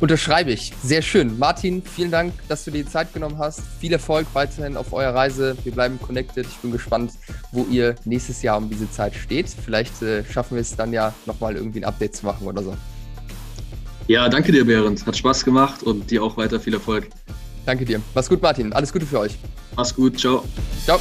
[0.00, 0.72] Unterschreibe ich.
[0.82, 1.38] Sehr schön.
[1.38, 3.60] Martin, vielen Dank, dass du dir die Zeit genommen hast.
[3.78, 5.56] Viel Erfolg weiterhin auf eurer Reise.
[5.62, 6.46] Wir bleiben connected.
[6.48, 7.12] Ich bin gespannt,
[7.52, 9.48] wo ihr nächstes Jahr um diese Zeit steht.
[9.48, 12.76] Vielleicht äh, schaffen wir es dann ja nochmal irgendwie ein Update zu machen oder so.
[14.08, 15.06] Ja, danke dir, Behrens.
[15.06, 17.08] Hat Spaß gemacht und dir auch weiter viel Erfolg.
[17.66, 18.00] Danke dir.
[18.14, 18.72] Mach's gut, Martin.
[18.72, 19.36] Alles Gute für euch.
[19.76, 20.18] Mach's gut.
[20.18, 20.42] Ciao.
[20.84, 20.98] Ciao.